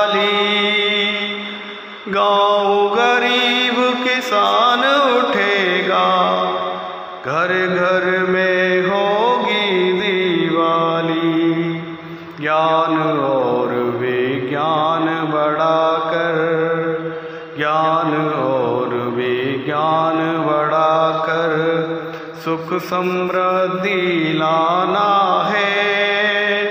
[22.46, 26.66] सुख समृद्धि लाना है।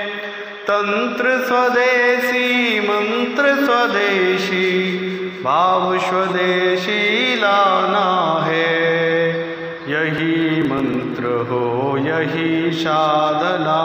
[0.70, 4.96] तंत्र स्वदेशी, मंत्र स्वदेशी,
[5.46, 9.34] भाव स्वदेशी लाना है।
[9.88, 13.82] यही मंत्र हो, यही साधना।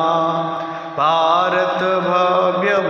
[0.97, 2.90] भारत भव्य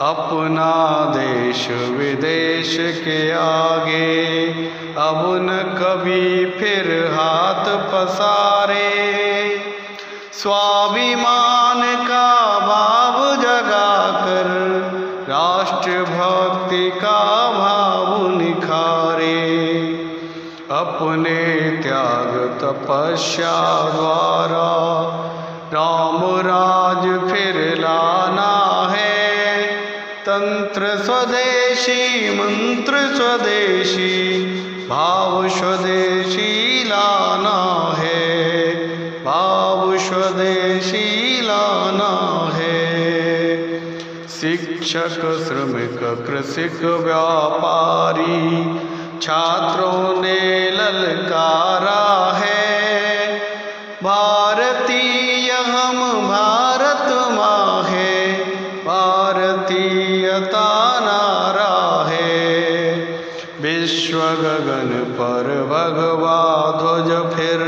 [0.00, 4.52] अपना देश विदेश के आगे,
[4.98, 8.90] अब न कभी फिर हाथ पसारे।
[10.32, 14.48] स्वाभिमान का भाव जगाकर
[15.28, 19.46] राष्ट्र भक्ति का भाव निखारे।
[20.70, 22.35] अपने त्याग
[22.66, 24.70] तपस्या द्वारा
[25.74, 29.66] राम राज फिर लाना है।
[30.28, 34.46] तंत्र स्वदेशी, मंत्र स्वदेशी,
[34.88, 38.66] भाव स्वदेशी लाना है।
[39.24, 42.76] भाव स्वदेशी लाना है।
[44.28, 48.78] शिक्षक, श्रमिक, कृषिक, व्यापारी,
[49.22, 52.55] छात्रों ने ललकारा है।
[54.06, 58.12] भारतीय हम भारत माँ है
[58.84, 60.68] भारतीयता
[61.00, 61.72] नारा
[62.10, 62.36] है
[63.62, 66.38] विश्व गगन पर भगवा
[66.78, 67.64] ध्वज फिर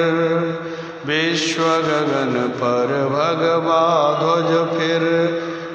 [1.07, 3.83] विश्व गगन पर भगवा
[4.21, 5.03] ध्वज फिर।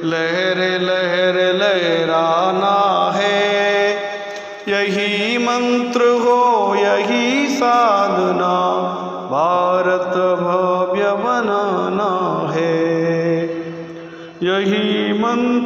[0.06, 1.03] लहर लहर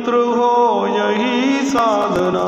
[0.08, 2.44] मंत्र हो यही साधना।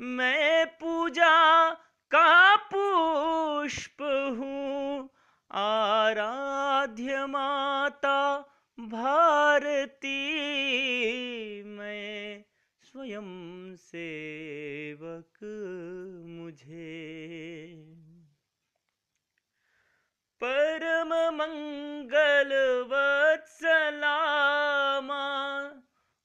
[0.00, 1.70] मैं पूजा
[2.10, 4.02] का पुष्प
[4.38, 5.10] हूँ,
[5.50, 8.38] आराध्य माता
[8.80, 10.26] भारती।
[11.62, 12.44] मैं
[12.82, 13.28] स्वयं
[13.76, 15.38] सेवक
[16.26, 17.99] मुझे।
[20.42, 22.52] परम मंगल
[22.90, 25.24] वत्सलामा,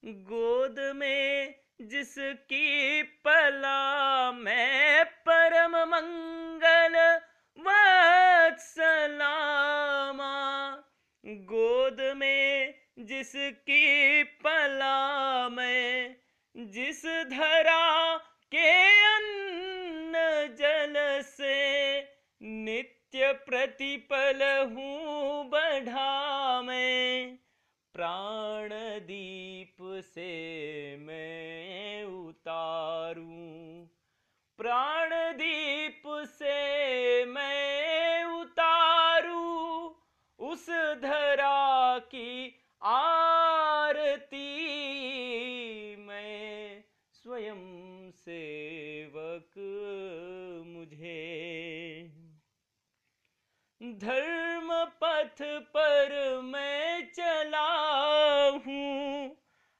[0.03, 6.95] गोद में जिसकी पला मैं परम मंगल
[7.59, 9.13] वत्सलामा,
[11.51, 16.15] गोद में जिसकी पला मैं
[16.55, 18.17] जिस धरा
[18.51, 18.69] के
[19.15, 20.13] अन्न
[20.55, 21.99] जल से
[22.41, 27.35] नित्य प्रतिपल हूँ बढ़ा मैं।
[27.93, 28.69] प्राण
[28.99, 33.85] दीप से मैं उतारूं।
[34.57, 39.93] प्राण दीप से मैं उतारूं।
[40.39, 40.69] उस
[41.01, 43.24] धरा की आरती
[53.93, 57.67] धर्म पथ पर मैं चला
[58.65, 59.37] हूँ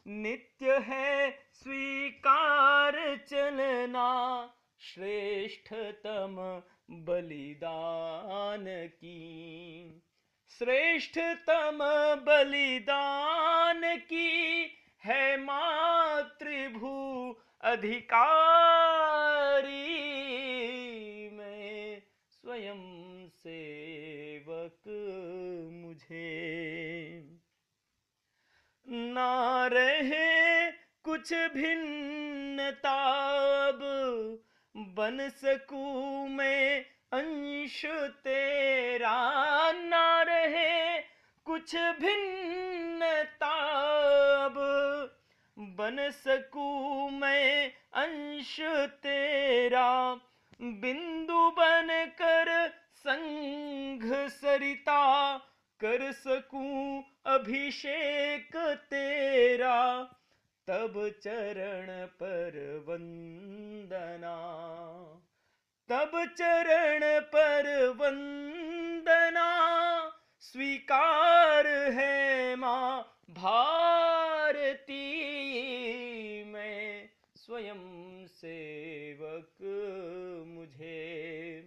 [0.08, 4.10] नित्य है स्वीकार चलना
[4.80, 9.19] श्रेष्ठतम बलिदान की।
[10.49, 11.77] श्रेष्ठतम
[12.27, 14.65] बलिदान की
[15.03, 18.49] है मातृभू अधिकारी।
[21.30, 22.81] मैं स्वयं
[23.30, 24.81] सेवक
[25.73, 26.30] मुझे।
[28.88, 30.69] ना रहे
[31.06, 32.96] कुछ भिन्नता
[33.68, 33.80] अब
[34.76, 37.86] बन सकूँ मैं अंश
[38.24, 40.98] तेरा ना रहे।
[41.46, 43.54] कुछ भिन्नता
[44.46, 44.60] अब
[45.58, 48.56] बन सकूँ मैं अंश
[49.04, 50.14] तेरा।
[50.62, 51.88] बिंदु बन
[52.22, 55.38] कर संघ सरिता
[55.80, 58.58] कर सकूँ अभिषेक
[58.90, 60.10] तेरा।
[60.70, 64.36] तब चरण पर वंदना।
[65.90, 69.50] तब चरण पर वंदना।
[70.40, 75.24] स्वीकार है माँ भारती
[76.44, 79.56] मैं स्वयं सेवक
[80.48, 81.66] मुझे।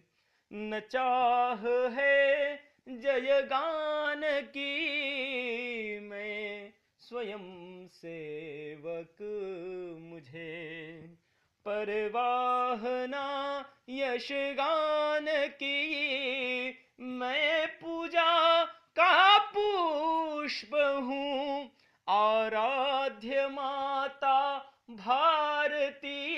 [0.52, 2.56] न चाह है
[2.88, 4.78] जय गान की
[6.00, 6.71] मैं
[7.12, 9.16] स्वयं सेवक
[10.00, 10.92] मुझे।
[11.64, 15.90] परवाहना यश गान की,
[17.00, 21.70] मैं पूजा का पुष्प हूँ।
[22.08, 24.58] आराध्य माता
[24.90, 26.36] भारती,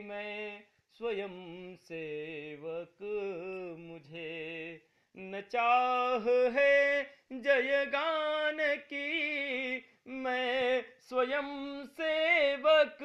[0.00, 0.60] मैं
[0.98, 2.96] स्वयं सेवक
[3.78, 4.80] मुझे।
[5.16, 12.98] न चाह है जय गान की मैं स्वयं सेवक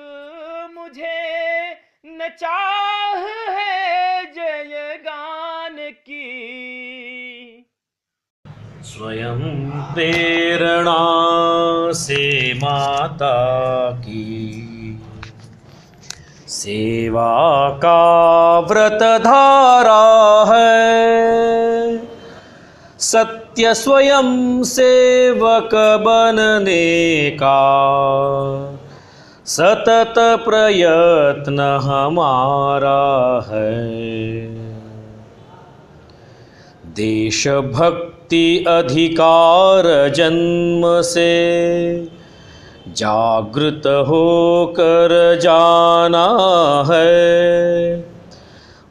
[0.74, 1.72] मुझे
[2.06, 3.18] न चाह
[3.50, 6.28] है जय गान की।
[8.84, 11.00] स्वयं प्रेरणा
[11.94, 13.36] से माता
[13.92, 15.02] की।
[16.48, 20.04] सेवा का व्रत धारा
[20.56, 20.92] है।
[23.00, 27.58] सत्य स्वयं सेवक बनने का
[29.46, 33.92] सतत प्रयत्न हमारा है।
[36.86, 41.32] देशभक्ति अधिकार जन्म से
[42.88, 46.26] जागृत होकर जाना
[46.92, 48.11] है।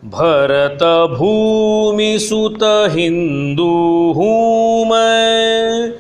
[0.05, 0.83] भरत
[1.19, 2.59] भूमि सुत
[2.91, 5.93] हिंदू हूँ मैं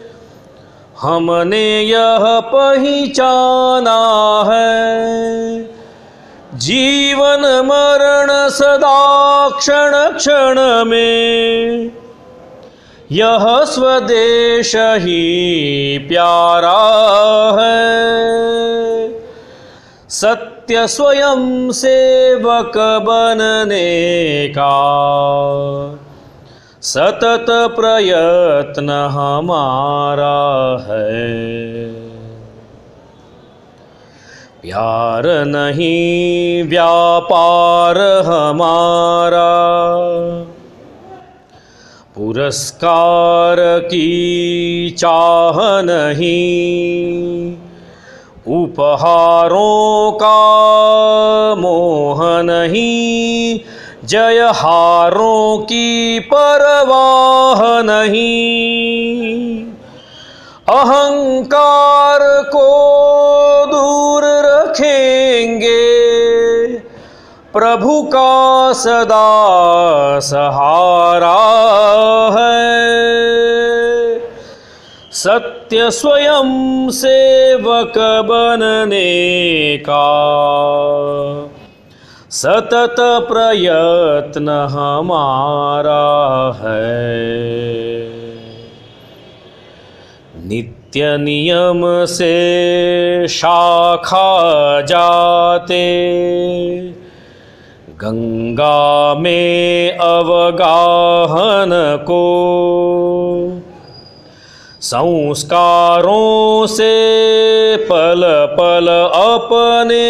[1.00, 3.98] हमने यह पहचाना
[4.52, 5.62] है।
[6.54, 11.92] जीवन मरण सदा क्षण क्षण में।
[13.12, 16.78] यह स्वदेश ही प्यारा
[17.60, 18.00] है।
[20.08, 24.70] सत्य स्वयं सेवक बनने का
[26.82, 31.50] सतत प्रयत्न हमारा है।
[34.62, 39.80] प्यार नहीं, व्यापार हमारा।
[42.16, 47.69] पुरस्कार की चाह नहीं
[48.48, 50.38] उपहारों का
[51.54, 53.60] मोह नहीं
[54.04, 59.64] जय हारों की परवाह नहीं।
[60.68, 62.68] अहंकार को
[63.66, 65.86] दूर रखेंगे,
[67.52, 69.30] प्रभु का सदा
[70.20, 71.38] सहारा
[72.38, 72.68] है।
[75.12, 80.06] सत्य स्वयं सेवक बनने का
[82.30, 85.96] सतत प्रयत्न हमारा
[86.62, 87.10] है।
[90.46, 95.82] नित्य नियम से शाखा जाते,
[97.90, 101.70] गंगा में अवगाहन
[102.02, 102.20] को
[104.82, 106.92] संस्कारों से
[107.76, 108.22] पल
[108.60, 110.06] पल अपने,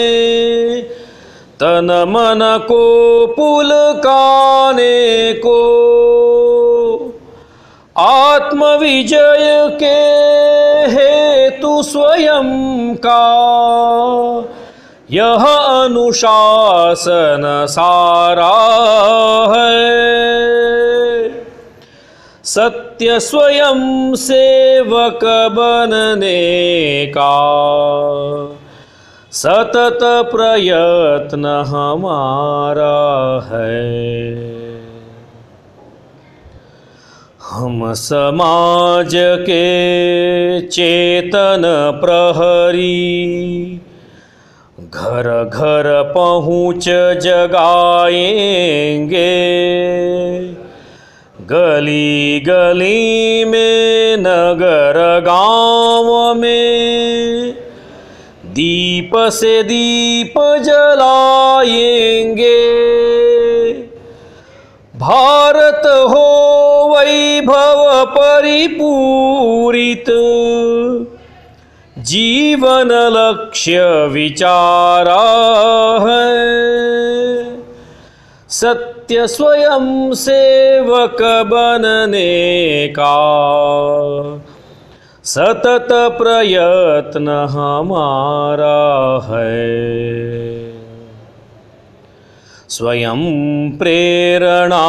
[1.60, 5.60] तन मन को पुल पुलकाने को।
[7.98, 10.20] आत्मविजय के
[10.90, 13.24] हेतु स्वयं का,
[15.10, 15.44] यह
[15.84, 18.56] अनुशासन सारा
[19.56, 20.01] है।
[22.45, 27.35] सत्य स्वयं सेवक बनने का
[29.33, 32.97] सतत प्रयत्न हमारा
[33.51, 34.01] है।
[37.51, 41.62] हम समाज के चेतन
[42.01, 43.81] प्रहरी,
[44.81, 46.89] घर घर पहुँच
[47.23, 48.01] जगाएँगे।
[51.52, 57.52] गली गली में, नगर गाँव में।
[58.44, 61.70] दीप से दीप जलाएँगे।
[64.97, 70.05] भारत हो वैभव परिपूरित।
[71.98, 75.22] जीवन लक्ष्य विचारा
[76.09, 77.60] है।
[78.51, 83.16] सत्य स्वयं सेवक बनने का
[85.24, 88.81] सतत प्रयत्न हमारा
[89.24, 90.74] है।
[92.68, 93.22] स्वयं
[93.70, 94.86] प्रेरणा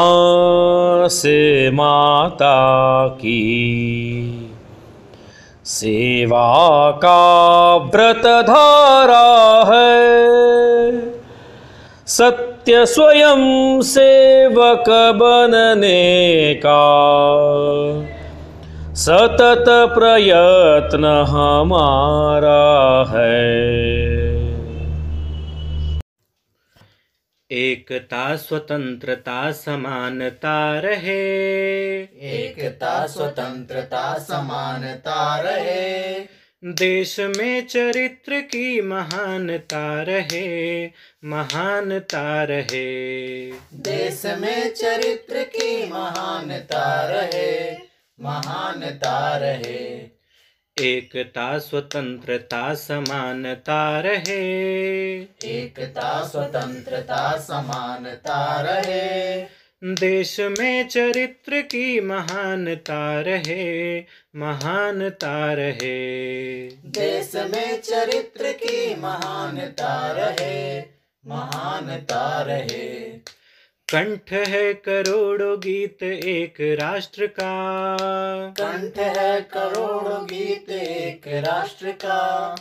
[1.07, 3.41] से माता की
[5.65, 9.27] सेवा का व्रत धारा
[9.73, 11.10] है।
[12.17, 16.81] सत्य स्वयं सेवक बनने का।
[18.93, 23.71] सतत प्रयत्न हमारा है।
[27.51, 40.85] एकता स्वतंत्रता समानता रहे। एकता स्वतंत्रता समानता रहे। देश में चरित्र की महानता रहे
[41.25, 47.77] महानता रहे। देश में चरित्र की महानता रहे
[48.21, 50.07] महानता रहे।
[50.81, 59.41] एकता स्वतंत्रता समानता रहे। एकता स्वतंत्रता समानता रहे।
[59.83, 63.99] देश में चरित्र की महानता रहे
[64.35, 70.79] महानता रहे। देश में चरित्र की महानता रहे
[71.27, 72.89] महानता रहे।
[73.93, 77.75] कंठ है करोड़ों गीत एक राष्ट्र का।
[78.59, 82.55] कंठ है करोड़ों गीत एक राष्ट्र का।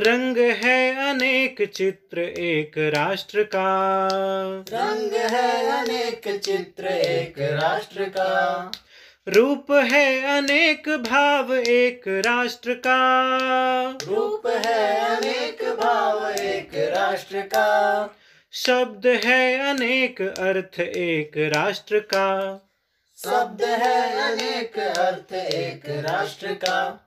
[0.00, 4.08] रंग है अनेक चित्र एक राष्ट्र का।
[4.72, 8.70] रंग है अनेक चित्र एक राष्ट्र का।
[9.28, 12.98] रूप है अनेक भाव एक राष्ट्र का।
[13.90, 18.10] रूप है अनेक भाव एक राष्ट्र का।
[18.52, 22.58] शब्द है अनेक अर्थ एक राष्ट्र का।
[23.16, 27.04] शब्द है अनेक अर्थ एक राष्ट्र का।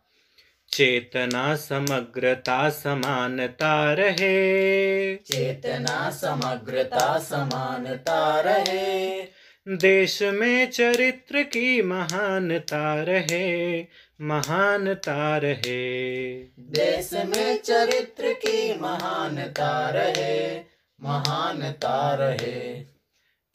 [0.74, 9.22] चेतना समग्रता समानता रहे। चेतना समग्रता समानता रहे।
[9.68, 13.82] देश में चरित्र की महानता रहे
[14.22, 20.58] महानता रहे। देश में चरित्र की महानता रहे
[21.02, 22.84] महानता रहे।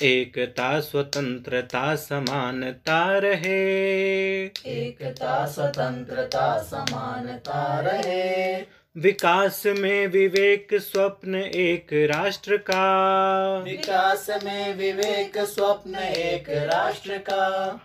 [0.02, 8.56] एकता स्वतंत्रता समानता रहे। एकता स्वतंत्रता समानता रहे।
[8.96, 17.80] विकास में विवेक स्वप्न एक राष्ट्र का। विकास में विवेक स्वप्न एक राष्ट्र का।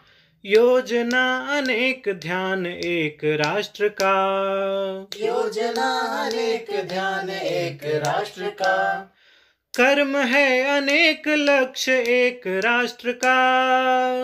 [0.45, 4.13] योजना अनेक ध्यान एक राष्ट्र का।
[5.17, 9.07] योजना अनेक ध्यान एक राष्ट्र का।
[9.73, 13.35] कर्म है अनेक लक्ष्य एक राष्ट्र का।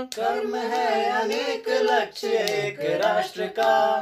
[0.03, 3.99] कर्म है अनेक लक्ष्य एक राष्ट्र का।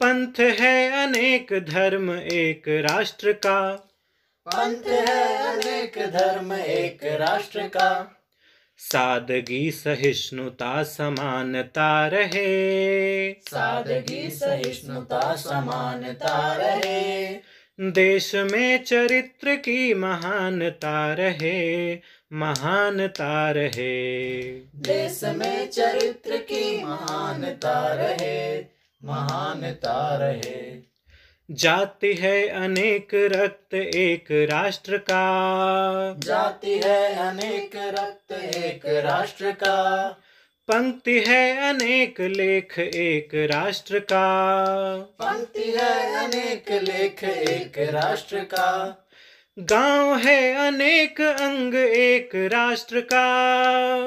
[0.00, 3.74] पंथ है अनेक धर्म एक राष्ट्र का।
[4.46, 8.22] पंथ है अनेक धर्म एक राष्ट्र का।
[8.78, 21.94] सादगी सहिष्णुता समानता रहे। सादगी सहिष्णुता समानता रहे। देश में चरित्र की महानता रहे
[22.32, 24.42] महानता रहे।
[24.76, 28.64] देश में चरित्र की महानता रहे
[29.04, 30.82] महानता रहे।
[31.50, 40.08] जाति है अनेक रक्त एक राष्ट्र का। जाति है अनेक रक्त एक राष्ट्र का।
[40.70, 49.06] पंक्ति है अनेक लेख एक राष्ट्र का। पंक्ति है अनेक लेख एक राष्ट्र का।
[49.58, 53.24] गाँव है अनेक अंग एक राष्ट्र का।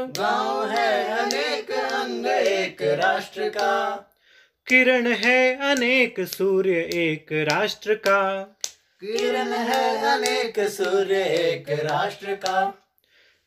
[0.06, 3.96] गाँव है अनेक अंग एक राष्ट्र का।
[4.68, 8.42] किरण है अनेक सूर्य एक राष्ट्र का।
[9.02, 12.78] किरण है अनेक सूर्य एक राष्ट्र का।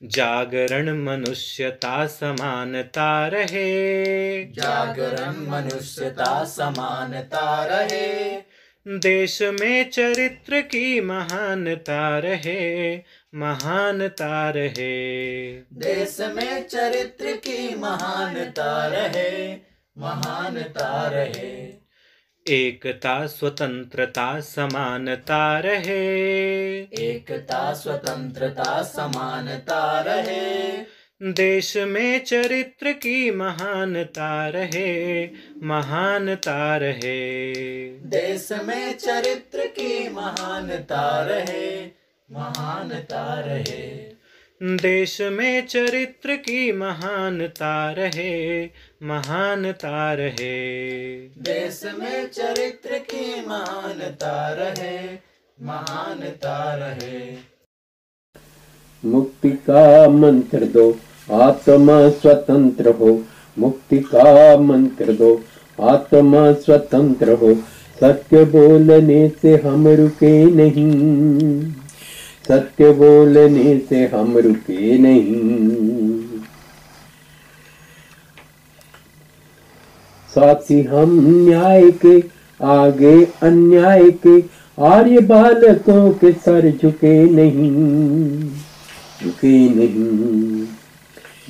[0.05, 8.43] जागरण मनुष्यता समानता रहे। जागरण मनुष्यता समानता रहे।
[8.89, 12.97] देश में चरित्र की महानता रहे।
[13.35, 19.57] महानता रहे। देश में चरित्र की महानता रहे।
[19.99, 21.84] महानता रहे।
[22.49, 26.03] एकता स्वतंत्रता समानता रहे।
[26.83, 30.73] एकता स्वतंत्रता समानता रहे।
[31.23, 35.29] देश में चरित्र की महानता रहे
[35.63, 37.55] महानता रहे।
[37.91, 41.87] देश में चरित्र की महानता रहे
[42.31, 44.15] महानता रहे।
[44.63, 48.65] देश में चरित्र की महानता रहे
[49.03, 50.75] महानता रहे।
[51.29, 55.19] देश में चरित्र की महानता रहे
[55.63, 57.37] महानता रहे।
[59.05, 60.99] मुक्ति का मंत्र दो
[61.33, 63.25] आत्मा स्वतंत्र हो।
[63.59, 65.45] मुक्ति का मंत्र दो
[65.81, 67.55] आत्मा स्वतंत्र हो।
[68.01, 71.84] सत्य बोलने से हम रुके नहीं।
[72.49, 76.25] सत्य बोलने से हम रुके नहीं।
[80.35, 82.25] साथी हम न्याय के
[82.63, 84.41] आगे, अन्याय के
[84.83, 88.51] आर्य बालकों के सर झुके नहीं।
[89.25, 90.67] झुके नहीं।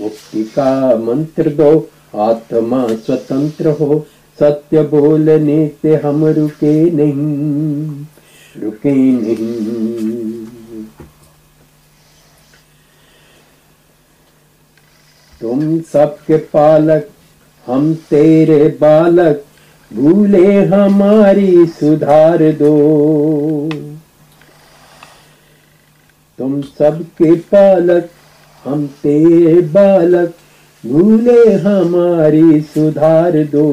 [0.01, 4.07] मुक्ति का मंत्र दो, आत्मा स्वतंत्र हो।
[4.39, 7.25] सत्य बोलने से हम रुके नहीं।
[8.63, 10.44] रुके नहीं।
[15.41, 17.09] तुम सबके पालक,
[17.67, 19.45] हम तेरे बालक,
[19.93, 22.75] भूले हमारी सुधार दो।
[26.39, 28.09] तुम सबके पालक,
[28.65, 30.33] हम तेरे बालक,
[30.87, 33.69] भूले हमारी सुधार दो।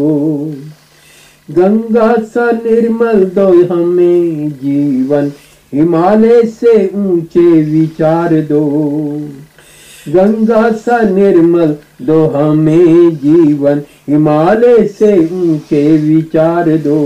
[1.51, 5.31] गंगा सा निर्मल दो हमें जीवन,
[5.73, 8.63] हिमालय से ऊँचे विचार दो।
[10.07, 16.99] गंगा सा निर्मल दो हमें जीवन, हिमालय से ऊँचे विचार दो।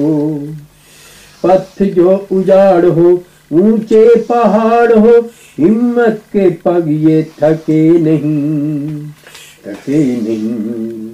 [1.43, 5.19] पथ जो उजाड़ हो, ऊँचे पहाड़ हो,
[5.59, 9.07] हिम्मत के पग ये थके नहीं
[9.67, 11.11] थके नहीं।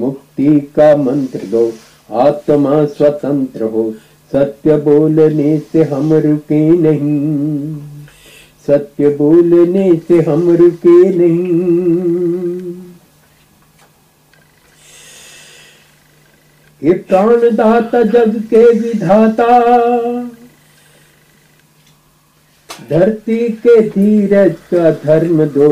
[0.00, 1.72] मुक्ति का मंत्र दो,
[2.10, 3.94] आत्मा स्वतंत्र हो,
[4.32, 7.91] सत्य बोलने से हम रुके नहीं।
[8.66, 12.72] सत्य बोलने से हम रुके नहीं।
[16.82, 19.48] ये प्राणदाता जग के विधाता।
[22.90, 25.68] धरती के धीरज का धर्म दो।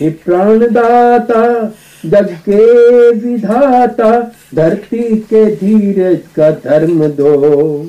[0.00, 1.74] हे प्राणदाता
[2.06, 7.86] जग के विधाता, धरती के धीरज का धर्म दो।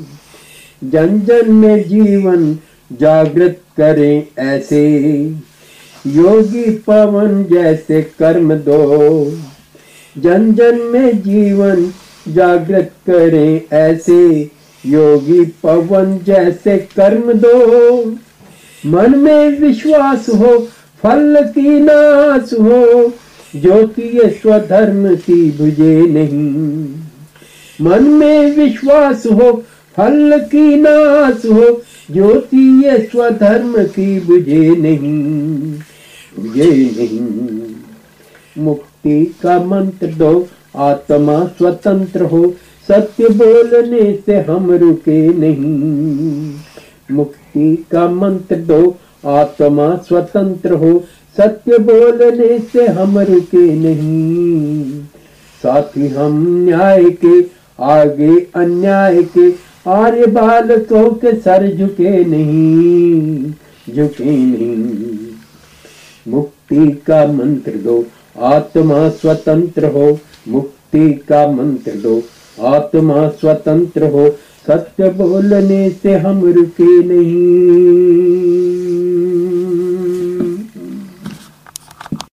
[0.84, 2.60] जन जन में जीवन
[2.92, 5.00] जागृत करें ऐसे।
[6.08, 9.26] योगी पवन जैसे कर्म दो।
[10.18, 11.94] जन जन में जीवन
[12.28, 14.50] जागृत करें ऐसे।
[14.86, 18.02] योगी पवन जैसे कर्म दो।
[18.86, 20.68] मन में विश्वास हो,
[21.04, 26.86] फल की नाश हो जो ज्योति स्वधर्म की बुझे नहीं।
[27.82, 29.64] मन में विश्वास हो,
[29.98, 35.74] फल की नाश हो ज्योति स्वधर्म की बुझे नहीं
[36.40, 37.76] बुझे नहीं।
[38.58, 42.54] मुक्ति का मंत्र दो, आत्मा स्वतंत्र हो,
[42.88, 46.54] सत्य बोलने से हम रुके नहीं।
[47.12, 51.04] मुक्ति का मंत्र दो, आत्मा स्वतंत्र हो,
[51.38, 55.02] सत्य बोलने से हम रुके नहीं।
[55.64, 57.42] साथी हम न्याय के,
[57.84, 63.52] आगे अन्याय के आर्य बालकों के सर झुके नहीं
[63.94, 65.28] झुके नहीं।
[66.28, 68.06] मुक्ति का मंत्र दो,
[68.44, 70.08] आत्मा स्वतंत्र हो।
[70.48, 72.22] मुक्ति का मंत्र दो,
[72.60, 74.30] आत्मा स्वतंत्र हो।
[74.68, 78.55] सत्य बोलने से हम रुके नहीं।